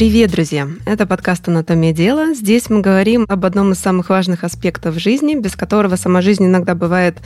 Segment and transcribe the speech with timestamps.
[0.00, 0.66] Привет, друзья!
[0.86, 2.32] Это подкаст «Анатомия дела».
[2.32, 6.74] Здесь мы говорим об одном из самых важных аспектов жизни, без которого сама жизнь иногда
[6.74, 7.18] бывает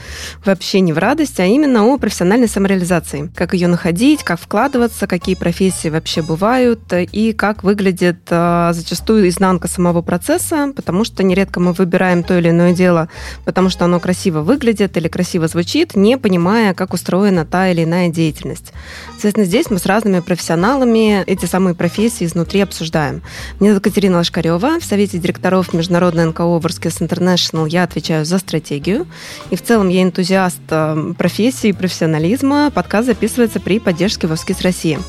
[0.43, 3.31] вообще не в радость, а именно о профессиональной самореализации.
[3.33, 9.69] Как ее находить, как вкладываться, какие профессии вообще бывают и как выглядит а, зачастую изнанка
[9.69, 13.07] самого процесса, потому что нередко мы выбираем то или иное дело,
[13.45, 18.09] потому что оно красиво выглядит или красиво звучит, не понимая, как устроена та или иная
[18.09, 18.73] деятельность.
[19.11, 23.21] Соответственно, здесь мы с разными профессионалами эти самые профессии изнутри обсуждаем.
[23.59, 24.79] Меня зовут Катерина Лашкарева.
[24.79, 29.07] В Совете директоров Международной НКО Ворскис International я отвечаю за стратегию.
[29.49, 32.71] И в целом я энтузиаст э, профессии и профессионализма.
[32.71, 34.99] Подкаст записывается при поддержке Ворскис России.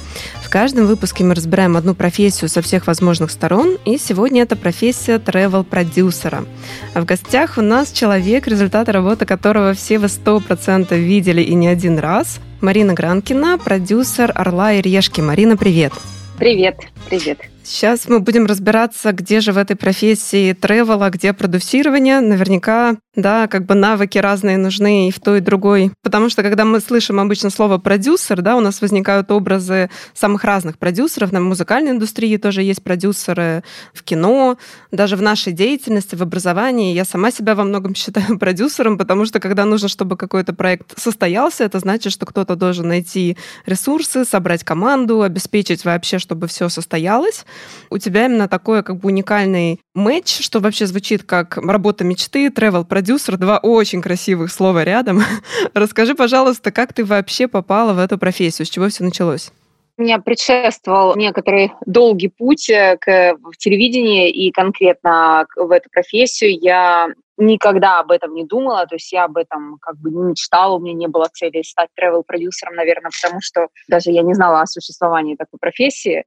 [0.46, 5.18] В каждом выпуске мы разбираем одну профессию со всех возможных сторон, и сегодня это профессия
[5.18, 6.44] travel-продюсера.
[6.94, 11.66] А в гостях у нас человек, результаты работы которого все вы 100% видели и не
[11.66, 12.38] один раз.
[12.60, 15.20] Марина Гранкина, продюсер «Орла и решки».
[15.20, 15.92] Марина, привет!
[16.38, 16.76] Привет,
[17.08, 17.38] привет.
[17.68, 22.20] Сейчас мы будем разбираться, где же в этой профессии тревел, а где продюсирование.
[22.20, 25.90] Наверняка, да, как бы навыки разные нужны и в той, и другой.
[26.04, 30.78] Потому что, когда мы слышим обычно слово продюсер, да, у нас возникают образы самых разных
[30.78, 31.32] продюсеров.
[31.32, 34.58] На музыкальной индустрии тоже есть продюсеры в кино,
[34.92, 36.94] даже в нашей деятельности, в образовании.
[36.94, 41.64] Я сама себя во многом считаю продюсером, потому что, когда нужно, чтобы какой-то проект состоялся,
[41.64, 43.36] это значит, что кто-то должен найти
[43.66, 47.44] ресурсы, собрать команду, обеспечить вообще, чтобы все состоялось
[47.90, 52.84] у тебя именно такой как бы уникальный матч, что вообще звучит как работа мечты, travel
[52.84, 55.22] продюсер два очень красивых слова рядом.
[55.74, 59.50] Расскажи, пожалуйста, как ты вообще попала в эту профессию, с чего все началось?
[59.98, 66.58] Меня предшествовал некоторый долгий путь э, к в телевидении и конкретно в эту профессию.
[66.60, 70.76] Я никогда об этом не думала, то есть я об этом как бы не мечтала,
[70.76, 74.66] у меня не было цели стать travel-продюсером, наверное, потому что даже я не знала о
[74.66, 76.24] существовании такой профессии.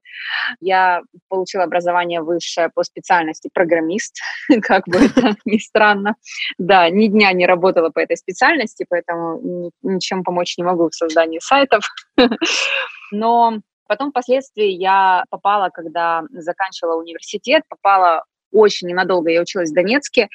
[0.59, 4.19] Я получила образование высшее по специальности программист,
[4.61, 6.15] как бы это ни странно.
[6.57, 11.39] Да, ни дня не работала по этой специальности, поэтому ничем помочь не могу в создании
[11.39, 11.83] сайтов.
[13.11, 13.59] Но
[13.89, 20.29] Потом впоследствии я попала, когда заканчивала университет, попала очень ненадолго я училась в Донецке,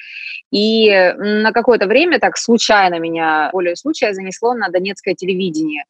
[0.51, 5.83] и на какое-то время так случайно меня, более случая, занесло на донецкое телевидение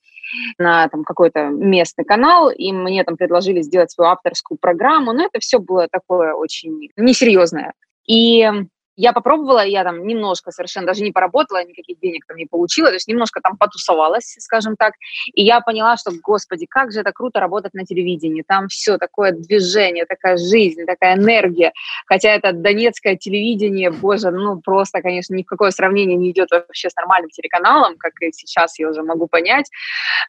[0.58, 5.40] на там какой-то местный канал, и мне там предложили сделать свою авторскую программу, но это
[5.40, 7.74] все было такое очень несерьезное.
[8.08, 8.50] И
[8.96, 12.96] я попробовала, я там немножко совершенно даже не поработала, никаких денег там не получила, то
[12.96, 14.94] есть немножко там потусовалась, скажем так,
[15.34, 19.32] и я поняла, что, господи, как же это круто работать на телевидении, там все такое
[19.32, 21.74] движение, такая жизнь, такая энергия,
[22.06, 26.90] хотя это донецкое телевидение, боже, ну просто, конечно, ни в какое сравнение не идет вообще
[26.90, 29.70] с нормальным телеканалом, как и сейчас я уже могу понять,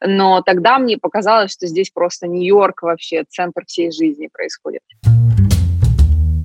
[0.01, 4.81] но тогда мне показалось, что здесь просто Нью-Йорк вообще, центр всей жизни происходит.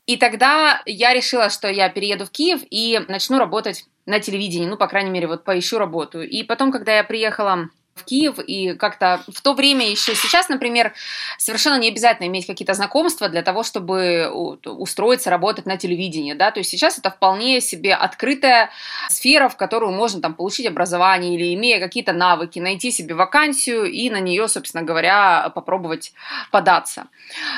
[0.06, 4.76] И тогда я решила, что я перееду в Киев и начну работать на телевидении, ну,
[4.76, 6.22] по крайней мере, вот поищу работу.
[6.22, 10.94] И потом, когда я приехала в Киев, и как-то в то время еще сейчас, например,
[11.38, 14.30] совершенно не обязательно иметь какие-то знакомства для того, чтобы
[14.64, 18.70] устроиться, работать на телевидении, да, то есть сейчас это вполне себе открытая
[19.08, 24.08] сфера, в которую можно там получить образование или имея какие-то навыки, найти себе вакансию и
[24.08, 26.12] на нее, собственно говоря, попробовать
[26.50, 27.08] податься.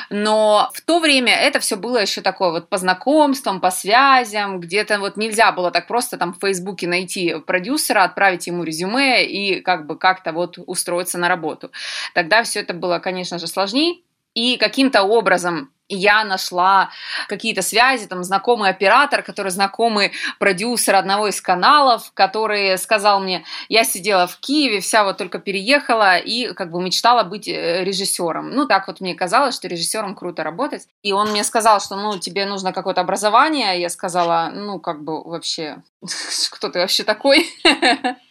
[0.09, 4.99] Но в то время это все было еще такое вот по знакомствам, по связям, где-то
[4.99, 9.85] вот нельзя было так просто там в Фейсбуке найти продюсера, отправить ему резюме и как
[9.85, 11.71] бы как как-то вот устроиться на работу.
[12.13, 14.01] Тогда все это было, конечно же, сложнее.
[14.33, 16.89] И каким-то образом я нашла
[17.29, 23.83] какие-то связи, там, знакомый оператор, который знакомый продюсер одного из каналов, который сказал мне, я
[23.83, 28.49] сидела в Киеве, вся вот только переехала и как бы мечтала быть э, режиссером.
[28.49, 30.87] Ну, так вот мне казалось, что режиссером круто работать.
[31.03, 33.79] И он мне сказал, что, ну, тебе нужно какое-то образование.
[33.79, 35.83] Я сказала, ну, как бы вообще,
[36.51, 37.47] кто ты вообще такой?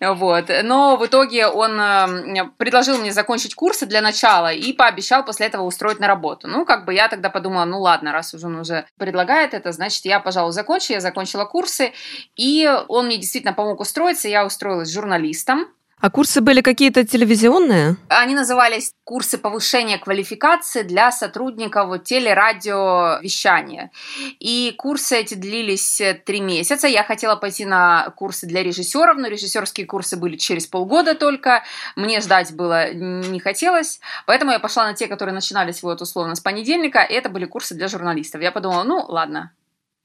[0.00, 0.50] Вот.
[0.62, 5.62] Но в итоге он эм, предложил мне закончить курсы для начала и пообещал после этого
[5.62, 6.48] устроить на работу.
[6.48, 10.04] Ну, как бы я тогда подумала, ну ладно, раз уже он уже предлагает это, значит,
[10.04, 10.92] я, пожалуй, закончу.
[10.92, 11.92] Я закончила курсы,
[12.36, 14.28] и он мне действительно помог устроиться.
[14.28, 15.66] Я устроилась журналистом.
[15.98, 17.96] А курсы были какие-то телевизионные?
[18.08, 23.90] Они назывались курсы повышения квалификации для сотрудников телерадиовещания.
[24.38, 26.86] И курсы эти длились три месяца.
[26.86, 31.64] Я хотела пойти на курсы для режиссеров, но режиссерские курсы были через полгода только.
[31.96, 33.98] Мне ждать было не хотелось.
[34.26, 37.00] Поэтому я пошла на те, которые начинались вот условно с понедельника.
[37.02, 38.42] И это были курсы для журналистов.
[38.42, 39.50] Я подумала, ну ладно,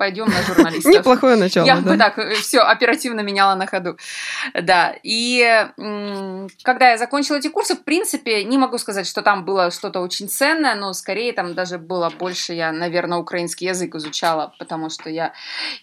[0.02, 0.92] пойдем на журналистов.
[0.92, 3.98] Неплохое начало, Я бы так все оперативно меняла на ходу.
[4.60, 5.68] Да, и
[6.64, 10.28] когда я закончила эти курсы, в принципе, не могу сказать, что там было что-то очень
[10.28, 15.34] ценное, но скорее там даже было больше, я, наверное, украинский язык изучала, потому что я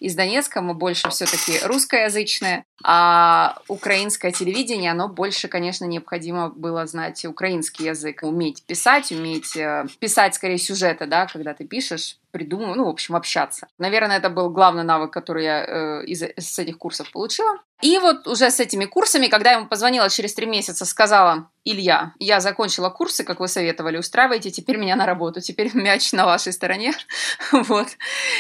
[0.01, 7.25] из Донецка, мы больше все-таки русскоязычные, а украинское телевидение, оно больше, конечно, необходимо было знать
[7.25, 12.85] украинский язык, уметь писать, уметь э, писать, скорее, сюжеты, да, когда ты пишешь, придумывать, ну,
[12.85, 13.69] в общем, общаться.
[13.79, 17.59] Наверное, это был главный навык, который я э, из, из этих курсов получила.
[17.81, 22.13] И вот уже с этими курсами, когда я ему позвонила через три месяца, сказала, Илья,
[22.19, 26.53] я закончила курсы, как вы советовали, устраивайте теперь меня на работу, теперь мяч на вашей
[26.53, 26.93] стороне.
[27.53, 27.87] вот.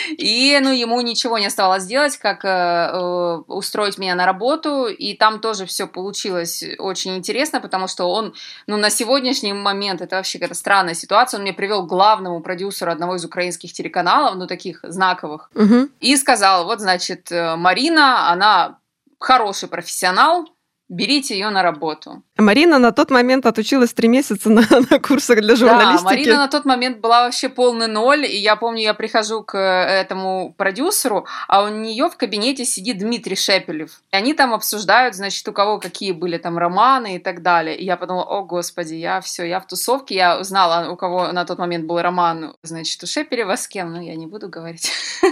[0.09, 5.15] И, ну, ему ничего не оставалось делать, как э, э, устроить меня на работу, и
[5.15, 8.35] там тоже все получилось очень интересно, потому что он,
[8.67, 12.91] ну, на сегодняшний момент, это вообще какая-то странная ситуация, он мне привел к главному продюсеру
[12.91, 15.89] одного из украинских телеканалов, ну, таких знаковых, угу.
[16.01, 18.79] и сказал, вот, значит, э, Марина, она
[19.19, 20.49] хороший профессионал,
[20.89, 22.23] берите ее на работу.
[22.39, 26.05] Марина на тот момент отучилась три месяца на, на курсах для журналистики.
[26.05, 29.59] Да, Марина на тот момент была вообще полный ноль, и я помню, я прихожу к
[29.59, 34.01] этому продюсеру, а у нее в кабинете сидит Дмитрий Шепелев.
[34.13, 37.77] И они там обсуждают, значит, у кого какие были там романы и так далее.
[37.77, 41.45] И я подумала, о, господи, я все, я в тусовке, я узнала, у кого на
[41.45, 44.91] тот момент был роман, значит, у Шепелева с кем, но я не буду говорить.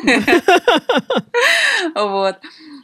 [1.94, 2.36] Вот.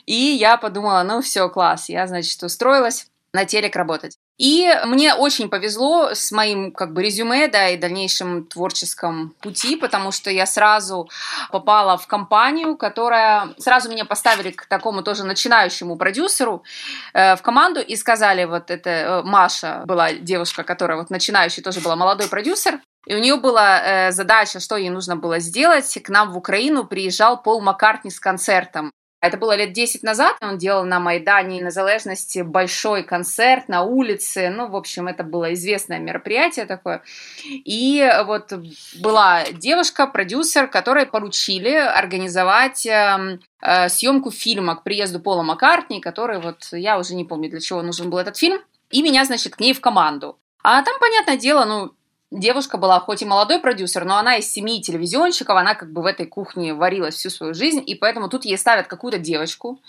[0.06, 4.18] И я подумала, ну все, класс, я, значит, устроилась на телек работать.
[4.38, 10.10] И мне очень повезло с моим как бы резюме, да, и дальнейшим творческом пути, потому
[10.10, 11.08] что я сразу
[11.50, 16.64] попала в компанию, которая сразу меня поставили к такому тоже начинающему продюсеру
[17.12, 21.80] э, в команду и сказали, вот это э, Маша была девушка, которая вот начинающий тоже
[21.80, 25.98] была молодой продюсер, и у нее была э, задача, что ей нужно было сделать.
[26.02, 28.92] К нам в Украину приезжал Пол Маккартни с концертом.
[29.22, 34.66] Это было лет 10 назад, он делал на Майдане Незалежности большой концерт на улице, ну,
[34.66, 37.02] в общем, это было известное мероприятие такое.
[37.44, 38.52] И вот
[39.00, 46.40] была девушка, продюсер, которой поручили организовать э, э, съемку фильма к приезду Пола Маккартни, который
[46.40, 48.60] вот, я уже не помню, для чего нужен был этот фильм,
[48.90, 50.36] и меня, значит, к ней в команду.
[50.64, 51.92] А там, понятное дело, ну,
[52.32, 56.06] девушка была хоть и молодой продюсер, но она из семьи телевизионщиков, она как бы в
[56.06, 59.80] этой кухне варилась всю свою жизнь, и поэтому тут ей ставят какую-то девочку,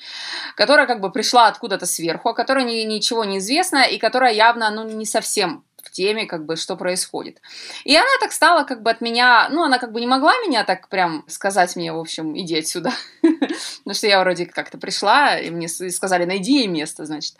[0.55, 4.69] которая как бы пришла откуда-то сверху, о которой ни, ничего не известно, и которая явно,
[4.71, 7.41] ну, не совсем в теме, как бы, что происходит.
[7.83, 10.63] И она так стала, как бы, от меня, ну, она как бы не могла меня
[10.63, 12.91] так прям сказать мне, в общем, иди отсюда.
[13.21, 17.35] Потому что я вроде как-то пришла, и мне сказали, найди ей место, значит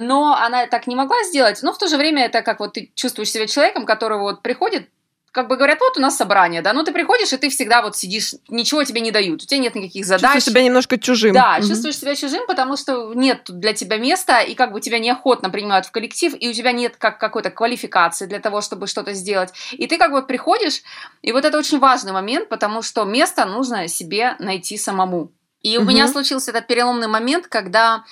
[0.00, 1.62] но она так не могла сделать.
[1.62, 4.88] Но в то же время это как вот ты чувствуешь себя человеком, который вот приходит,
[5.32, 7.96] как бы говорят, вот у нас собрание, да, ну ты приходишь, и ты всегда вот
[7.96, 10.22] сидишь, ничего тебе не дают, у тебя нет никаких задач.
[10.22, 11.32] Чувствуешь себя немножко чужим.
[11.32, 11.68] Да, угу.
[11.68, 15.86] чувствуешь себя чужим, потому что нет для тебя места, и как бы тебя неохотно принимают
[15.86, 19.52] в коллектив, и у тебя нет как какой-то квалификации для того, чтобы что-то сделать.
[19.72, 20.82] И ты как бы приходишь,
[21.22, 25.30] и вот это очень важный момент, потому что место нужно себе найти самому.
[25.62, 25.90] И у угу.
[25.90, 28.04] меня случился этот переломный момент, когда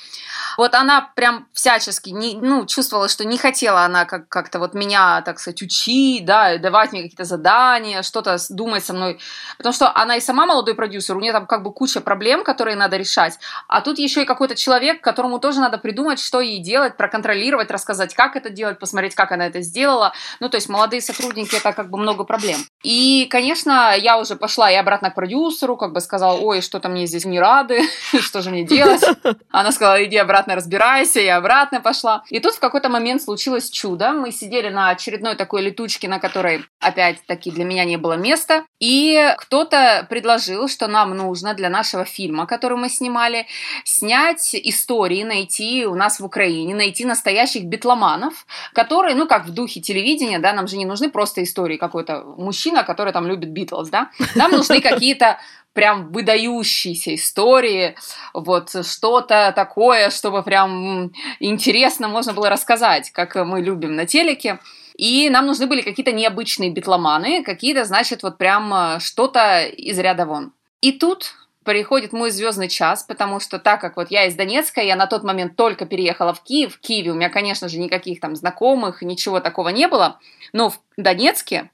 [0.59, 5.23] вот она прям всячески не, ну, чувствовала, что не хотела она как- как-то вот меня,
[5.23, 9.19] так сказать, учить, да, давать мне какие-то задания, что-то думать со мной.
[9.57, 12.77] Потому что она и сама молодой продюсер, у нее там как бы куча проблем, которые
[12.77, 13.39] надо решать.
[13.67, 18.15] А тут еще и какой-то человек, которому тоже надо придумать, что ей делать, проконтролировать, рассказать,
[18.15, 20.13] как это делать, посмотреть, как она это сделала.
[20.41, 22.59] Ну, то есть молодые сотрудники, это как бы много проблем.
[22.83, 27.07] И, конечно, я уже пошла и обратно к продюсеру, как бы сказала, ой, что-то мне
[27.07, 27.83] здесь не рады,
[28.21, 29.03] что же мне делать?
[29.51, 32.23] Она сказала, иди обратно разбирайся, я обратно пошла.
[32.31, 34.13] И тут в какой-то момент случилось чудо.
[34.13, 38.65] Мы сидели на очередной такой летучке, на которой, опять-таки, для меня не было места.
[38.79, 43.47] И кто-то предложил, что нам нужно для нашего фильма, который мы снимали,
[43.85, 49.81] снять истории, найти у нас в Украине, найти настоящих битломанов, которые, ну, как в духе
[49.81, 54.11] телевидения, да, нам же не нужны просто истории какой-то мужчина, который там любит Битлз, да,
[54.35, 55.39] нам нужны какие-то
[55.79, 57.95] прям выдающиеся истории,
[58.35, 64.59] вот что-то такое, чтобы прям интересно можно было рассказать, как мы любим на телеке.
[64.97, 70.27] И нам нужны были какие-то необычные битломаны, какие-то, значит, вот прям э, что-то из ряда
[70.27, 70.51] вон.
[70.81, 71.35] И тут
[71.69, 75.23] приходит мой звездный час, потому что так как вот я из Донецка, я на тот
[75.23, 76.77] момент только переехала в Киев.
[76.77, 80.19] В Киеве у меня, конечно же, никаких там знакомых, ничего такого не было.
[80.55, 81.71] Но в Донецке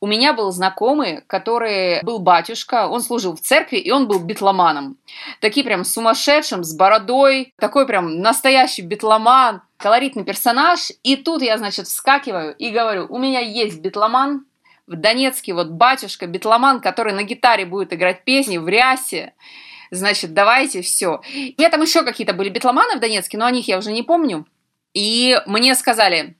[0.00, 4.96] у меня был знакомый, который был батюшка, он служил в церкви, и он был битломаном.
[5.40, 10.90] Такие прям сумасшедшим, с бородой, такой прям настоящий битломан, колоритный персонаж.
[11.04, 14.44] И тут я, значит, вскакиваю и говорю, у меня есть битломан,
[14.86, 19.34] в Донецке вот батюшка, битломан, который на гитаре будет играть песни в рясе,
[19.90, 21.20] значит, давайте все.
[21.56, 24.02] У меня там еще какие-то были битломаны в Донецке, но о них я уже не
[24.02, 24.46] помню.
[24.94, 26.36] И мне сказали,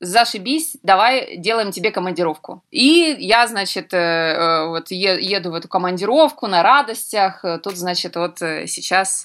[0.00, 2.62] зашибись, давай делаем тебе командировку.
[2.70, 7.44] И я, значит, э, э, вот еду в эту командировку на радостях.
[7.62, 9.24] Тут, значит, вот э, сейчас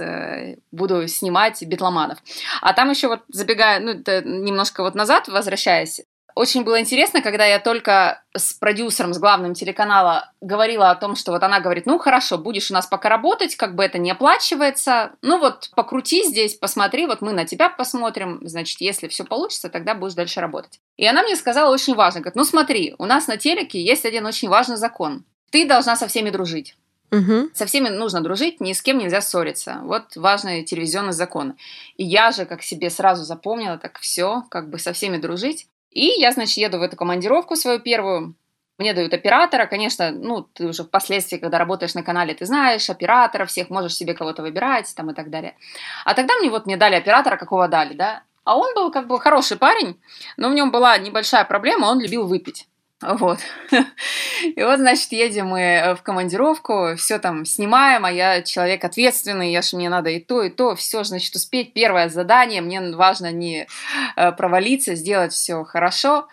[0.71, 2.19] буду снимать битломанов.
[2.61, 6.01] А там еще вот забегая, ну, немножко вот назад, возвращаясь,
[6.39, 11.33] очень было интересно, когда я только с продюсером, с главным телеканала говорила о том, что
[11.33, 15.11] вот она говорит, ну хорошо, будешь у нас пока работать, как бы это не оплачивается,
[15.21, 19.93] ну вот покрути здесь, посмотри, вот мы на тебя посмотрим, значит, если все получится, тогда
[19.95, 20.79] будешь дальше работать.
[20.95, 24.25] И она мне сказала очень важно, говорит, ну смотри, у нас на телеке есть один
[24.25, 25.25] очень важный закон.
[25.51, 26.77] Ты должна со всеми дружить.
[27.11, 27.49] Угу.
[27.53, 29.79] Со всеми нужно дружить, ни с кем нельзя ссориться.
[29.83, 31.55] Вот важный телевизионный закон.
[31.97, 35.67] И я же как себе сразу запомнила, так все, как бы со всеми дружить.
[35.91, 38.35] И я, значит, еду в эту командировку свою первую.
[38.77, 43.45] Мне дают оператора, конечно, ну, ты уже впоследствии, когда работаешь на канале, ты знаешь оператора
[43.45, 45.57] всех, можешь себе кого-то выбирать там и так далее.
[46.05, 48.23] А тогда мне вот, мне дали оператора, какого дали, да.
[48.45, 49.99] А он был как бы хороший парень,
[50.37, 52.67] но в нем была небольшая проблема, он любил выпить.
[53.01, 53.39] Вот.
[54.55, 59.61] И вот, значит, едем мы в командировку, все там снимаем, а я человек ответственный, я
[59.61, 61.71] же мне надо и то, и то, все, значит, успеть.
[61.71, 63.67] Первое задание, мне важно не
[64.17, 66.27] э, провалиться, сделать все хорошо.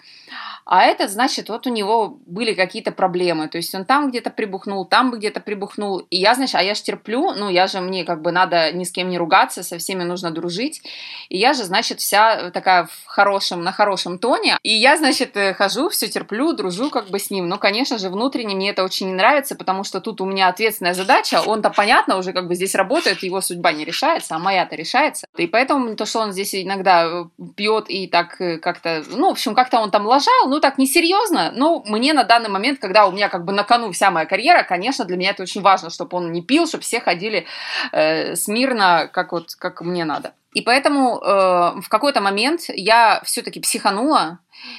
[0.64, 3.48] А этот, значит, вот у него были какие-то проблемы.
[3.48, 5.98] То есть он там где-то прибухнул, там где-то прибухнул.
[6.10, 8.82] И я, значит, а я же терплю, ну, я же, мне как бы надо ни
[8.82, 10.82] с кем не ругаться, со всеми нужно дружить.
[11.28, 14.58] И я же, значит, вся такая в хорошем, на хорошем тоне.
[14.62, 17.48] И я, значит, э, хожу, все терплю, дружу как бы с ним.
[17.48, 20.94] Но, конечно же, внутренне мне это очень не нравится, потому что тут у меня ответственная
[20.94, 21.42] задача.
[21.46, 25.26] Он-то, понятно, уже как бы здесь работает, его судьба не решается, а моя-то решается.
[25.36, 29.32] И поэтому то, что он здесь иногда э, пьет и так э, как-то, ну, в
[29.32, 33.12] общем, как-то он там лажал, ну, так несерьезно, но мне на данный момент, когда у
[33.12, 36.16] меня как бы на кону вся моя карьера, конечно, для меня это очень важно, чтобы
[36.16, 37.46] он не пил, чтобы все ходили
[37.92, 40.32] э, смирно, как вот, как мне надо.
[40.54, 44.38] И поэтому э, в какой-то момент я все-таки психанула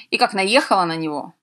[0.10, 1.34] и как наехала на него.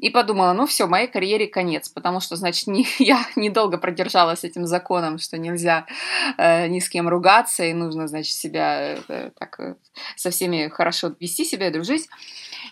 [0.00, 4.66] И подумала, ну все, моей карьере конец, потому что, значит, не, я недолго продержалась этим
[4.66, 5.86] законом, что нельзя
[6.38, 9.74] э, ни с кем ругаться, и нужно, значит, себя э, так э,
[10.16, 12.08] со всеми хорошо вести себя, дружить.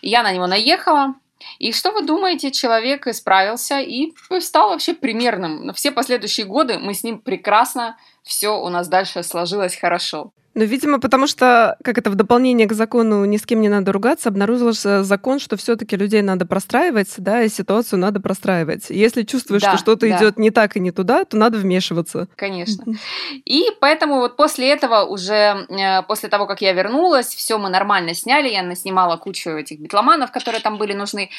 [0.01, 1.15] Я на него наехала,
[1.59, 5.65] и что вы думаете, человек исправился и стал вообще примерным.
[5.65, 7.97] На все последующие годы мы с ним прекрасно,
[8.29, 10.31] все у нас дальше сложилось хорошо.
[10.55, 13.91] Ну, видимо, потому что, как это в дополнение к закону «ни с кем не надо
[13.91, 18.89] ругаться», обнаружился закон, что все таки людей надо простраивать, да, и ситуацию надо простраивать.
[18.89, 20.17] Если чувствуешь, да, что что-то да.
[20.17, 22.27] идет не так и не туда, то надо вмешиваться.
[22.35, 22.93] Конечно.
[23.45, 28.13] И поэтому вот после этого уже, э, после того, как я вернулась, все мы нормально
[28.13, 31.29] сняли, я наснимала кучу этих битломанов, которые там были нужны.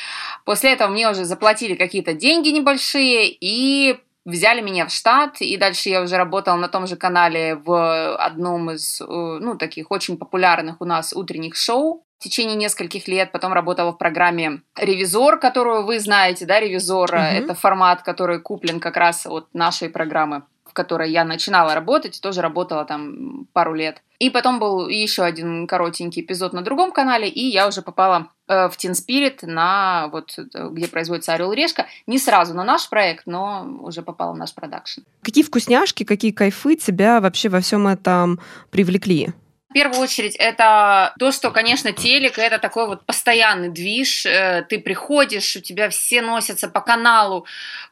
[0.45, 5.89] После этого мне уже заплатили какие-то деньги небольшие, и взяли меня в штат, и дальше
[5.89, 10.81] я уже работала на том же канале в одном из, э, ну, таких очень популярных
[10.81, 13.33] у нас утренних шоу в течение нескольких лет.
[13.33, 17.45] Потом работала в программе «Ревизор», которую вы знаете, да, «Ревизор» mm-hmm.
[17.45, 22.43] это формат, который куплен как раз от нашей программы в которой я начинала работать, тоже
[22.43, 24.03] работала там пару лет.
[24.21, 28.77] И потом был еще один коротенький эпизод на другом канале, и я уже попала в
[28.77, 31.87] Teen Spirit, на вот где производится Орел Решка.
[32.09, 35.03] Не сразу на наш проект, но уже попала в наш продакшн.
[35.23, 38.41] Какие вкусняшки, какие кайфы тебя вообще во всем этом
[38.71, 39.33] привлекли?
[39.71, 44.27] В первую очередь, это то, что, конечно, телек это такой вот постоянный движ.
[44.27, 47.47] Э, ты приходишь, у тебя все носятся по каналу,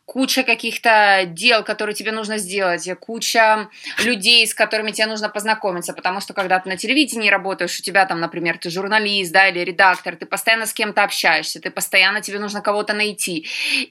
[0.04, 3.68] куча каких-то дел, которые тебе нужно сделать, куча
[4.02, 8.06] людей, с которыми тебе нужно познакомиться, потому что когда ты на телевидении работаешь, у тебя
[8.06, 12.40] там, например, ты журналист, да, или редактор, ты постоянно с кем-то общаешься, ты постоянно тебе
[12.40, 13.47] нужно кого-то найти.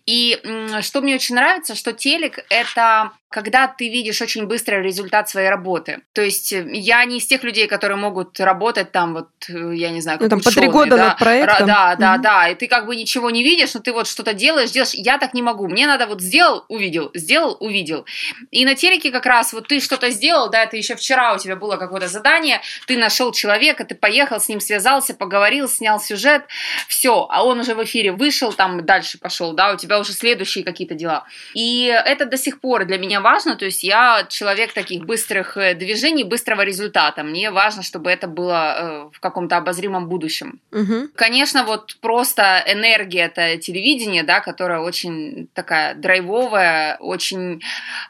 [0.08, 0.42] И
[0.82, 6.00] что мне очень нравится, что телек— это когда ты видишь очень быстрый результат своей работы.
[6.14, 9.92] То есть э, я не из тех людей, которые могут работать там, вот, э, я
[9.92, 11.08] не знаю, как ну, там ученые, по три года да?
[11.10, 11.68] над проектом.
[11.68, 12.24] Да, да, угу.
[12.24, 14.96] да, и ты как бы ничего не видишь, но ты вот что-то делаешь, делаешь.
[14.96, 15.68] Я так не могу.
[15.68, 18.06] Мне надо вот сделал, увидел, сделал, увидел.
[18.50, 21.56] И на телеке как раз вот ты что-то сделал, да, это еще вчера у тебя
[21.56, 26.44] было какое-то задание, ты нашел человека, ты поехал, с ним связался, поговорил, снял сюжет,
[26.88, 30.64] все, а он уже в эфире вышел, там дальше пошел, да, у тебя уже следующие
[30.64, 31.26] какие-то дела.
[31.54, 35.76] И это до сих пор для меня важно, то есть я человек таких быстрых э,
[35.76, 37.24] движений, быстрого результата.
[37.24, 40.60] Мне важно, чтобы это было э, в каком-то обозримом будущем.
[40.72, 41.10] Угу.
[41.16, 47.62] Конечно, вот просто энергия это телевидение, да, которая очень такая драйвовая, драйвовая, очень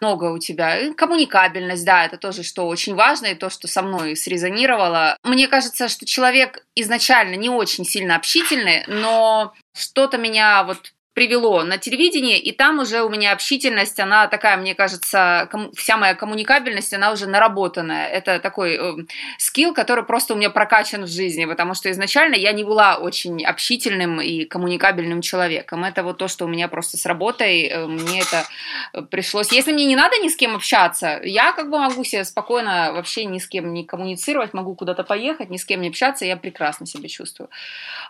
[0.01, 0.77] много у тебя.
[0.77, 5.17] И коммуникабельность, да, это тоже, что очень важно, и то, что со мной срезонировало.
[5.23, 11.79] Мне кажется, что человек изначально не очень сильно общительный, но что-то меня вот привело на
[11.79, 17.11] телевидение, и там уже у меня общительность, она такая, мне кажется, вся моя коммуникабельность, она
[17.11, 18.05] уже наработанная.
[18.05, 19.05] Это такой э,
[19.39, 23.43] скилл, который просто у меня прокачан в жизни, потому что изначально я не была очень
[23.43, 25.85] общительным и коммуникабельным человеком.
[25.85, 28.45] Это вот то, что у меня просто с работой, э, мне это
[28.93, 29.51] э, пришлось.
[29.51, 33.25] Если мне не надо ни с кем общаться, я как бы могу себе спокойно вообще
[33.25, 36.85] ни с кем не коммуницировать, могу куда-то поехать, ни с кем не общаться, я прекрасно
[36.85, 37.49] себя чувствую.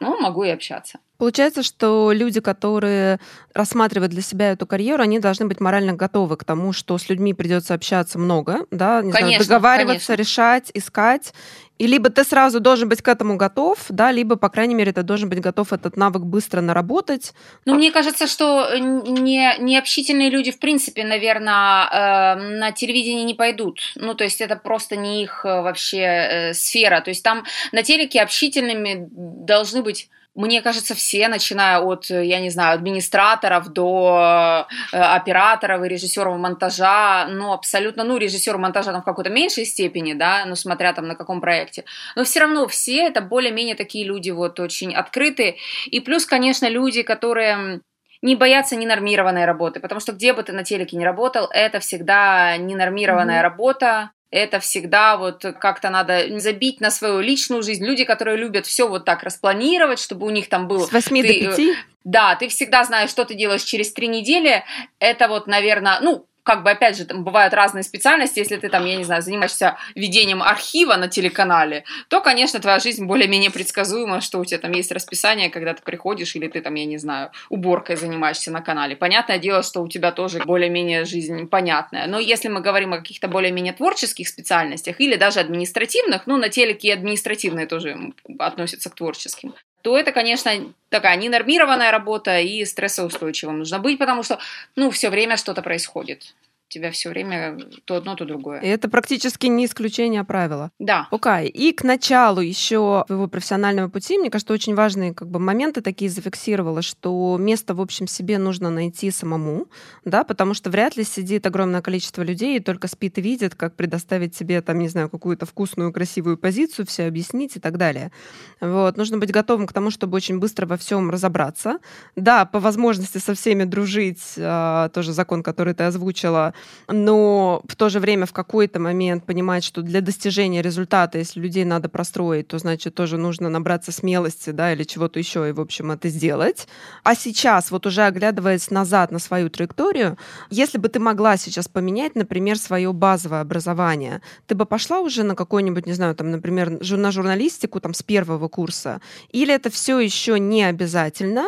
[0.02, 1.00] Ну, могу и общаться.
[1.18, 3.20] Получается, что люди, которые
[3.54, 7.34] рассматривают для себя эту карьеру, они должны быть морально готовы к тому, что с людьми
[7.34, 10.22] придется общаться много, да, не конечно, знаю, договариваться, конечно.
[10.22, 11.34] решать, искать.
[11.78, 15.04] И либо ты сразу должен быть к этому готов, да, либо, по крайней мере, ты
[15.04, 17.34] должен быть готов этот навык быстро наработать.
[17.66, 23.36] Ну, мне кажется, что не, не общительные люди, в принципе, наверное, э, на телевидении не
[23.36, 23.80] пойдут.
[23.96, 27.02] Ну, то есть это просто не их э, вообще э, сфера.
[27.02, 32.50] То есть там на телеке общительными должны быть мне кажется, все, начиная от, я не
[32.50, 39.06] знаю, администраторов до э, операторов и режиссеров монтажа, ну, абсолютно, ну, режиссер монтажа там в
[39.06, 43.22] какой-то меньшей степени, да, ну, смотря там на каком проекте, но все равно все это
[43.22, 47.82] более-менее такие люди вот очень открытые, и плюс, конечно, люди, которые
[48.22, 52.58] не бояться ненормированной работы, потому что где бы ты на телеке не работал, это всегда
[52.58, 53.44] ненормированная mm-hmm.
[53.44, 57.86] работа, это всегда вот как-то надо забить на свою личную жизнь.
[57.86, 60.86] Люди, которые любят все вот так распланировать, чтобы у них там было...
[60.86, 61.60] С 8 ты, до 5?
[61.60, 64.64] Э, да, ты всегда знаешь, что ты делаешь через три недели.
[65.00, 68.86] Это вот, наверное, ну, как бы, опять же, там бывают разные специальности, если ты там,
[68.86, 74.40] я не знаю, занимаешься ведением архива на телеканале, то, конечно, твоя жизнь более-менее предсказуема, что
[74.40, 77.98] у тебя там есть расписание, когда ты приходишь, или ты там, я не знаю, уборкой
[77.98, 78.96] занимаешься на канале.
[78.96, 82.08] Понятное дело, что у тебя тоже более-менее жизнь понятная.
[82.08, 86.88] Но если мы говорим о каких-то более-менее творческих специальностях или даже административных, ну, на телеке
[86.88, 89.54] и административные тоже относятся к творческим,
[89.88, 90.52] то это, конечно,
[90.90, 94.38] такая ненормированная работа и стрессоустойчивым нужно быть, потому что,
[94.76, 96.36] ну, все время что-то происходит
[96.68, 98.60] тебя все время то одно, то другое.
[98.60, 100.72] И это практически не исключение, а правило.
[100.80, 101.08] Да.
[101.12, 101.48] Окей.
[101.48, 106.10] И к началу еще твоего профессионального пути, мне кажется, очень важные как бы моменты такие
[106.10, 109.68] зафиксировала, что место, в общем, себе нужно найти самому,
[110.06, 113.76] да, потому что вряд ли сидит огромное количество людей и только спит и видит, как
[113.76, 118.12] предоставить себе, там, не знаю, какую-то вкусную, красивую позицию, все объяснить и так далее.
[118.60, 118.98] Вот.
[118.98, 121.80] Нужно быть готовым к тому, чтобы очень быстро во всем разобраться.
[122.16, 126.54] Да, по возможности со всеми дружить, а, тоже закон, который ты озвучила,
[126.88, 131.66] но в то же время в какой-то момент понимать, что для достижения результата, если людей
[131.66, 135.92] надо простроить, то значит тоже нужно набраться смелости, да, или чего-то еще, и, в общем,
[135.92, 136.68] это сделать.
[137.04, 140.18] А сейчас, вот уже оглядываясь назад на свою траекторию,
[140.50, 145.36] если бы ты могла сейчас поменять, например, свое базовое образование, ты бы пошла уже на
[145.36, 150.40] какой-нибудь, не знаю, там, например, на журналистику там с первого курса, или это все еще
[150.40, 151.46] не обязательно,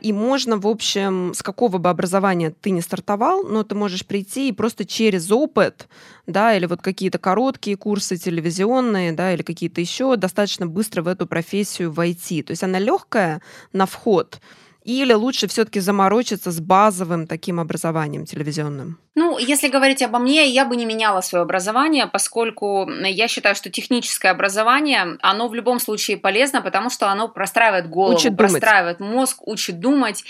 [0.00, 4.48] и можно, в общем, с какого бы образования ты не стартовал, но ты можешь прийти
[4.48, 5.88] и просто через опыт,
[6.26, 11.26] да, или вот какие-то короткие курсы телевизионные, да, или какие-то еще, достаточно быстро в эту
[11.26, 12.42] профессию войти.
[12.42, 13.42] То есть она легкая
[13.72, 14.40] на вход,
[14.84, 18.98] или лучше все-таки заморочиться с базовым таким образованием телевизионным?
[19.14, 23.70] Ну, если говорить обо мне, я бы не меняла свое образование, поскольку я считаю, что
[23.70, 29.14] техническое образование, оно в любом случае полезно, потому что оно простраивает голову, учит простраивает думать.
[29.14, 30.24] мозг, учит думать.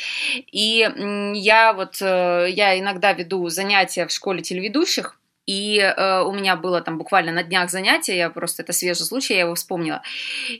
[0.50, 0.88] И
[1.34, 6.80] я вот, э, я иногда веду занятия в школе телеведущих, и э, у меня было
[6.80, 10.02] там буквально на днях занятие, я просто это свежий случай, я его вспомнила.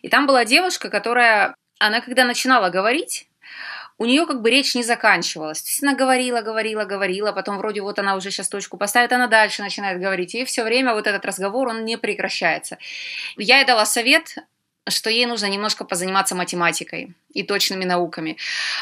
[0.01, 3.29] И там была девушка, которая, она когда начинала говорить,
[4.03, 5.63] у нее как бы речь не заканчивалась.
[5.63, 9.29] То есть она говорила, говорила, говорила, потом вроде вот она уже сейчас точку поставит, она
[9.29, 10.35] дальше начинает говорить.
[10.35, 12.79] И все время вот этот разговор, он не прекращается.
[13.37, 14.39] Я ей дала совет,
[14.89, 18.39] что ей нужно немножко позаниматься математикой и точными науками.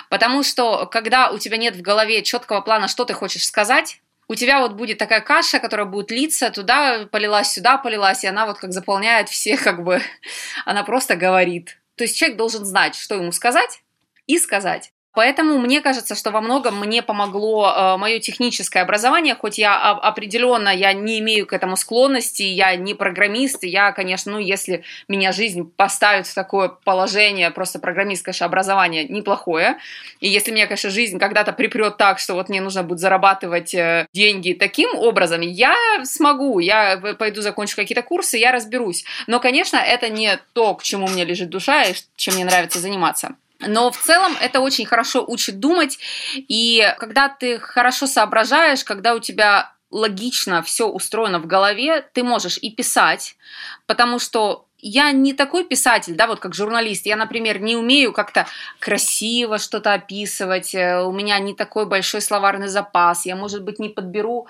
[0.08, 4.34] Потому что когда у тебя нет в голове четкого плана, что ты хочешь сказать, у
[4.34, 8.58] тебя вот будет такая каша, которая будет литься, туда полилась, сюда полилась, и она вот
[8.58, 10.00] как заполняет все, как бы,
[10.64, 11.78] она просто говорит.
[11.96, 13.82] То есть человек должен знать, что ему сказать
[14.26, 14.92] и сказать.
[15.12, 20.68] Поэтому мне кажется, что во многом мне помогло э, мое техническое образование, хоть я определенно
[20.68, 25.68] я не имею к этому склонности, я не программист, я, конечно, ну, если меня жизнь
[25.76, 29.78] поставит в такое положение, просто программистское образование неплохое,
[30.20, 34.06] и если меня, конечно, жизнь когда-то припрет так, что вот мне нужно будет зарабатывать э,
[34.12, 39.04] деньги таким образом, я смогу, я пойду закончу какие-то курсы, я разберусь.
[39.26, 43.34] Но, конечно, это не то, к чему мне лежит душа и чем мне нравится заниматься.
[43.60, 45.98] Но в целом это очень хорошо учит думать,
[46.34, 52.58] и когда ты хорошо соображаешь, когда у тебя логично все устроено в голове, ты можешь
[52.58, 53.36] и писать,
[53.86, 57.04] потому что я не такой писатель, да, вот как журналист.
[57.06, 58.46] Я, например, не умею как-то
[58.78, 60.74] красиво что-то описывать.
[60.74, 63.26] Э, у меня не такой большой словарный запас.
[63.26, 64.46] Я, может быть, не подберу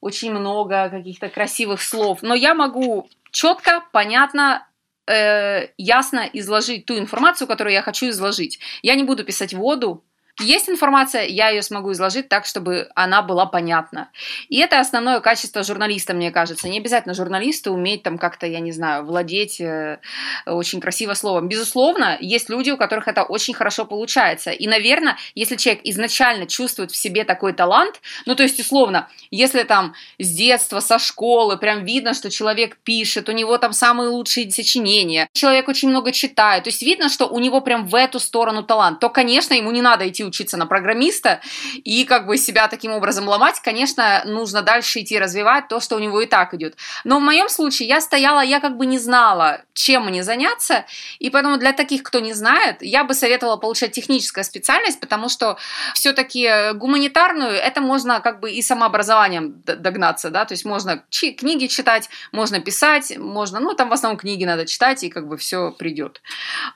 [0.00, 2.18] очень много каких-то красивых слов.
[2.22, 4.66] Но я могу четко, понятно,
[5.06, 8.60] э, ясно изложить ту информацию, которую я хочу изложить.
[8.82, 10.04] Я не буду писать воду,
[10.40, 14.10] есть информация, я ее смогу изложить так, чтобы она была понятна.
[14.48, 16.68] И это основное качество журналиста, мне кажется.
[16.68, 19.98] Не обязательно журналисту уметь там как-то, я не знаю, владеть э,
[20.46, 21.48] очень красиво словом.
[21.48, 24.50] Безусловно, есть люди, у которых это очень хорошо получается.
[24.50, 29.62] И, наверное, если человек изначально чувствует в себе такой талант, ну, то есть, условно, если
[29.62, 34.50] там с детства, со школы прям видно, что человек пишет, у него там самые лучшие
[34.50, 38.62] сочинения, человек очень много читает, то есть видно, что у него прям в эту сторону
[38.62, 41.40] талант, то, конечно, ему не надо идти учиться на программиста
[41.84, 45.98] и как бы себя таким образом ломать, конечно, нужно дальше идти развивать то, что у
[45.98, 46.76] него и так идет.
[47.04, 50.84] Но в моем случае я стояла, я как бы не знала, чем мне заняться,
[51.18, 55.58] и поэтому для таких, кто не знает, я бы советовала получать техническую специальность, потому что
[55.94, 62.08] все-таки гуманитарную это можно как бы и самообразованием догнаться, да, то есть можно книги читать,
[62.32, 66.22] можно писать, можно, ну, там в основном книги надо читать, и как бы все придет.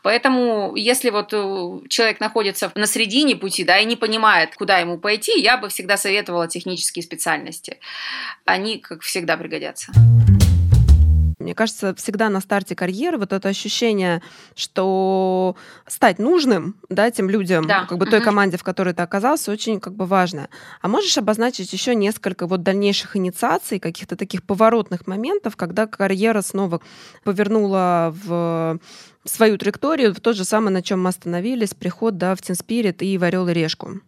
[0.02, 2.86] Поэтому, если вот э, человек находится на
[3.35, 7.79] середине пути, да, и не понимает, куда ему пойти, я бы всегда советовала технические специальности.
[8.44, 9.92] Они, как всегда, пригодятся.
[11.44, 14.22] Мне кажется, всегда на старте карьеры вот это ощущение,
[14.57, 17.85] что стать нужным, да, тем людям, да.
[17.85, 20.48] как бы той команде, в которой ты оказался, очень как бы важно.
[20.80, 26.80] А можешь обозначить еще несколько вот дальнейших инициаций, каких-то таких поворотных моментов, когда карьера снова
[27.24, 28.78] повернула в
[29.26, 33.04] свою траекторию, в то же самое, на чем мы остановились, приход да, в Team Spirit
[33.04, 34.00] и в Орел и Решку.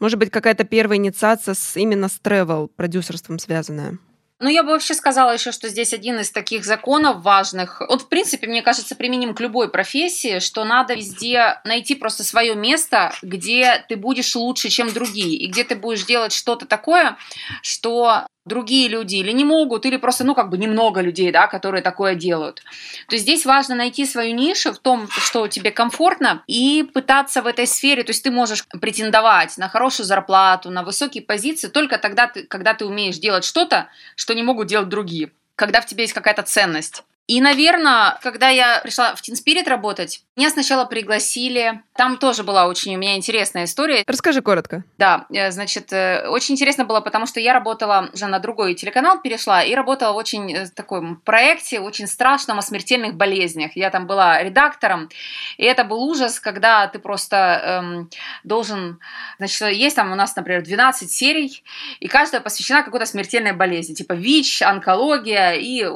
[0.00, 3.98] Может быть, какая-то первая инициация с, именно с travel продюсерством связанная?
[4.40, 7.82] Ну, я бы вообще сказала еще, что здесь один из таких законов важных.
[7.86, 12.54] Он, в принципе, мне кажется, применим к любой профессии, что надо везде найти просто свое
[12.54, 17.18] место, где ты будешь лучше, чем другие, и где ты будешь делать что-то такое,
[17.60, 21.82] что другие люди или не могут, или просто, ну, как бы немного людей, да, которые
[21.82, 22.62] такое делают.
[23.08, 27.46] То есть здесь важно найти свою нишу в том, что тебе комфортно, и пытаться в
[27.46, 32.26] этой сфере, то есть ты можешь претендовать на хорошую зарплату, на высокие позиции только тогда,
[32.26, 36.14] ты, когда ты умеешь делать что-то, что не могут делать другие когда в тебе есть
[36.14, 37.04] какая-то ценность.
[37.26, 41.82] И, наверное, когда я пришла в Teen Spirit работать, меня сначала пригласили.
[41.94, 44.02] Там тоже была очень у меня интересная история.
[44.06, 44.82] Расскажи коротко.
[44.98, 49.20] Да, э, значит, э, очень интересно было, потому что я работала уже на другой телеканал,
[49.20, 53.72] перешла, и работала в очень э, таком проекте, очень страшном о смертельных болезнях.
[53.76, 55.08] Я там была редактором,
[55.56, 58.10] и это был ужас, когда ты просто эм,
[58.42, 58.98] должен...
[59.38, 61.62] Значит, есть там у нас, например, 12 серий,
[62.00, 65.86] и каждая посвящена какой-то смертельной болезни, типа ВИЧ, онкология и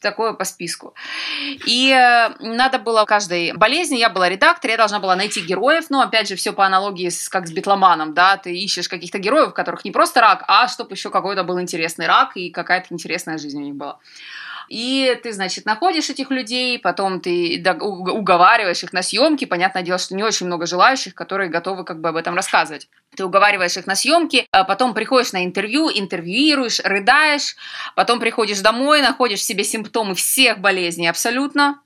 [0.00, 0.94] такое по списку списку.
[1.66, 6.00] И э, надо было каждой болезни, я была редактор, я должна была найти героев, но
[6.00, 9.52] опять же все по аналогии с, как с битломаном, да, ты ищешь каких-то героев, у
[9.52, 13.58] которых не просто рак, а чтобы еще какой-то был интересный рак и какая-то интересная жизнь
[13.58, 13.98] у них была.
[14.68, 19.46] И ты, значит, находишь этих людей, потом ты уговариваешь их на съемки.
[19.46, 22.86] Понятное дело, что не очень много желающих, которые готовы как бы об этом рассказывать.
[23.16, 27.56] Ты уговариваешь их на съемки, а потом приходишь на интервью, интервьюируешь, рыдаешь,
[27.96, 31.80] потом приходишь домой, находишь в себе симптомы всех болезней абсолютно.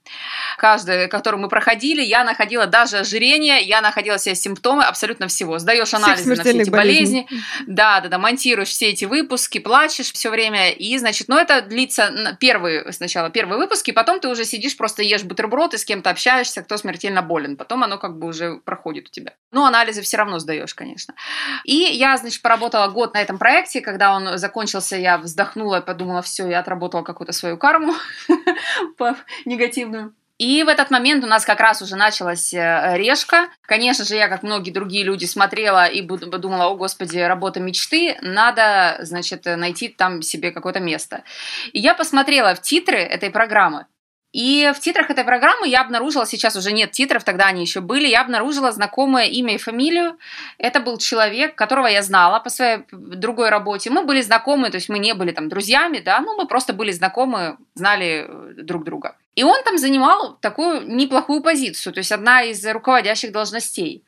[0.58, 5.58] Каждый, который мы проходили, я находила даже ожирение, я находила себе симптомы абсолютно всего.
[5.58, 7.26] Сдаешь анализы на все эти болезни.
[7.66, 10.70] Да, да, да, монтируешь все эти выпуски, плачешь все время.
[10.70, 15.22] И, значит, ну это длится первые, сначала первые выпуски, потом ты уже сидишь, просто ешь
[15.22, 17.56] бутерброд и с кем-то общаешься, кто смертельно болен.
[17.56, 19.34] Потом оно как бы уже проходит у тебя.
[19.50, 21.11] Ну, анализы все равно сдаешь, конечно.
[21.64, 23.80] И я, значит, поработала год на этом проекте.
[23.80, 27.94] Когда он закончился, я вздохнула и подумала, все, я отработала какую-то свою карму
[29.44, 30.14] негативную.
[30.38, 33.48] И в этот момент у нас как раз уже началась э, решка.
[33.62, 38.98] Конечно же, я, как многие другие люди, смотрела и думала, о господи, работа мечты, надо,
[39.02, 41.22] значит, найти там себе какое-то место.
[41.72, 43.86] И я посмотрела в титры этой программы,
[44.32, 48.08] и в титрах этой программы я обнаружила, сейчас уже нет титров, тогда они еще были,
[48.08, 50.16] я обнаружила знакомое имя и фамилию.
[50.56, 53.90] Это был человек, которого я знала по своей другой работе.
[53.90, 56.92] Мы были знакомы, то есть мы не были там друзьями, да, ну мы просто были
[56.92, 59.16] знакомы, знали э, друг друга.
[59.34, 64.02] И он там занимал такую неплохую позицию, то есть одна из руководящих должностей.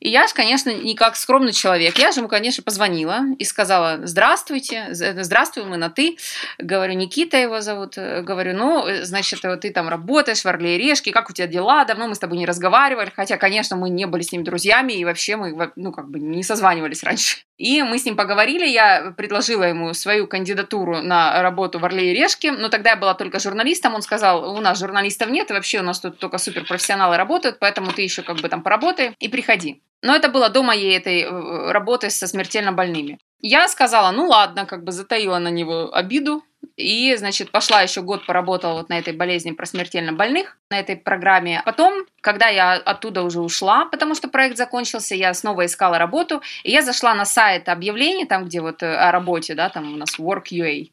[0.00, 1.98] И я конечно, не как скромный человек.
[1.98, 6.16] Я же ему, конечно, позвонила и сказала, здравствуйте, здравствуй, мы на «ты».
[6.58, 7.96] Говорю, Никита его зовут.
[7.96, 11.84] Говорю, ну, значит, ты там работаешь в Орле и Решке, как у тебя дела?
[11.84, 13.12] Давно мы с тобой не разговаривали.
[13.14, 16.42] Хотя, конечно, мы не были с ним друзьями, и вообще мы, ну, как бы не
[16.42, 17.38] созванивались раньше.
[17.56, 22.14] И мы с ним поговорили, я предложила ему свою кандидатуру на работу в «Орле и
[22.14, 25.84] Решке», но тогда я была только журналистом, он сказал, у нас журналистов нет, вообще у
[25.84, 29.82] нас тут только суперпрофессионалы работают, поэтому ты еще как бы там поработай и приходи.
[30.02, 33.18] Но это было до моей этой э, работы со смертельно больными.
[33.40, 36.42] Я сказала, ну ладно, как бы затаила на него обиду,
[36.76, 40.96] и, значит, пошла еще год поработала вот на этой болезни про смертельно больных, на этой
[40.96, 41.62] программе.
[41.64, 46.70] Потом, когда я оттуда уже ушла, потому что проект закончился, я снова искала работу, и
[46.70, 50.18] я зашла на сайт объявлений, там, где вот э, о работе, да, там у нас
[50.18, 50.90] Work.ua.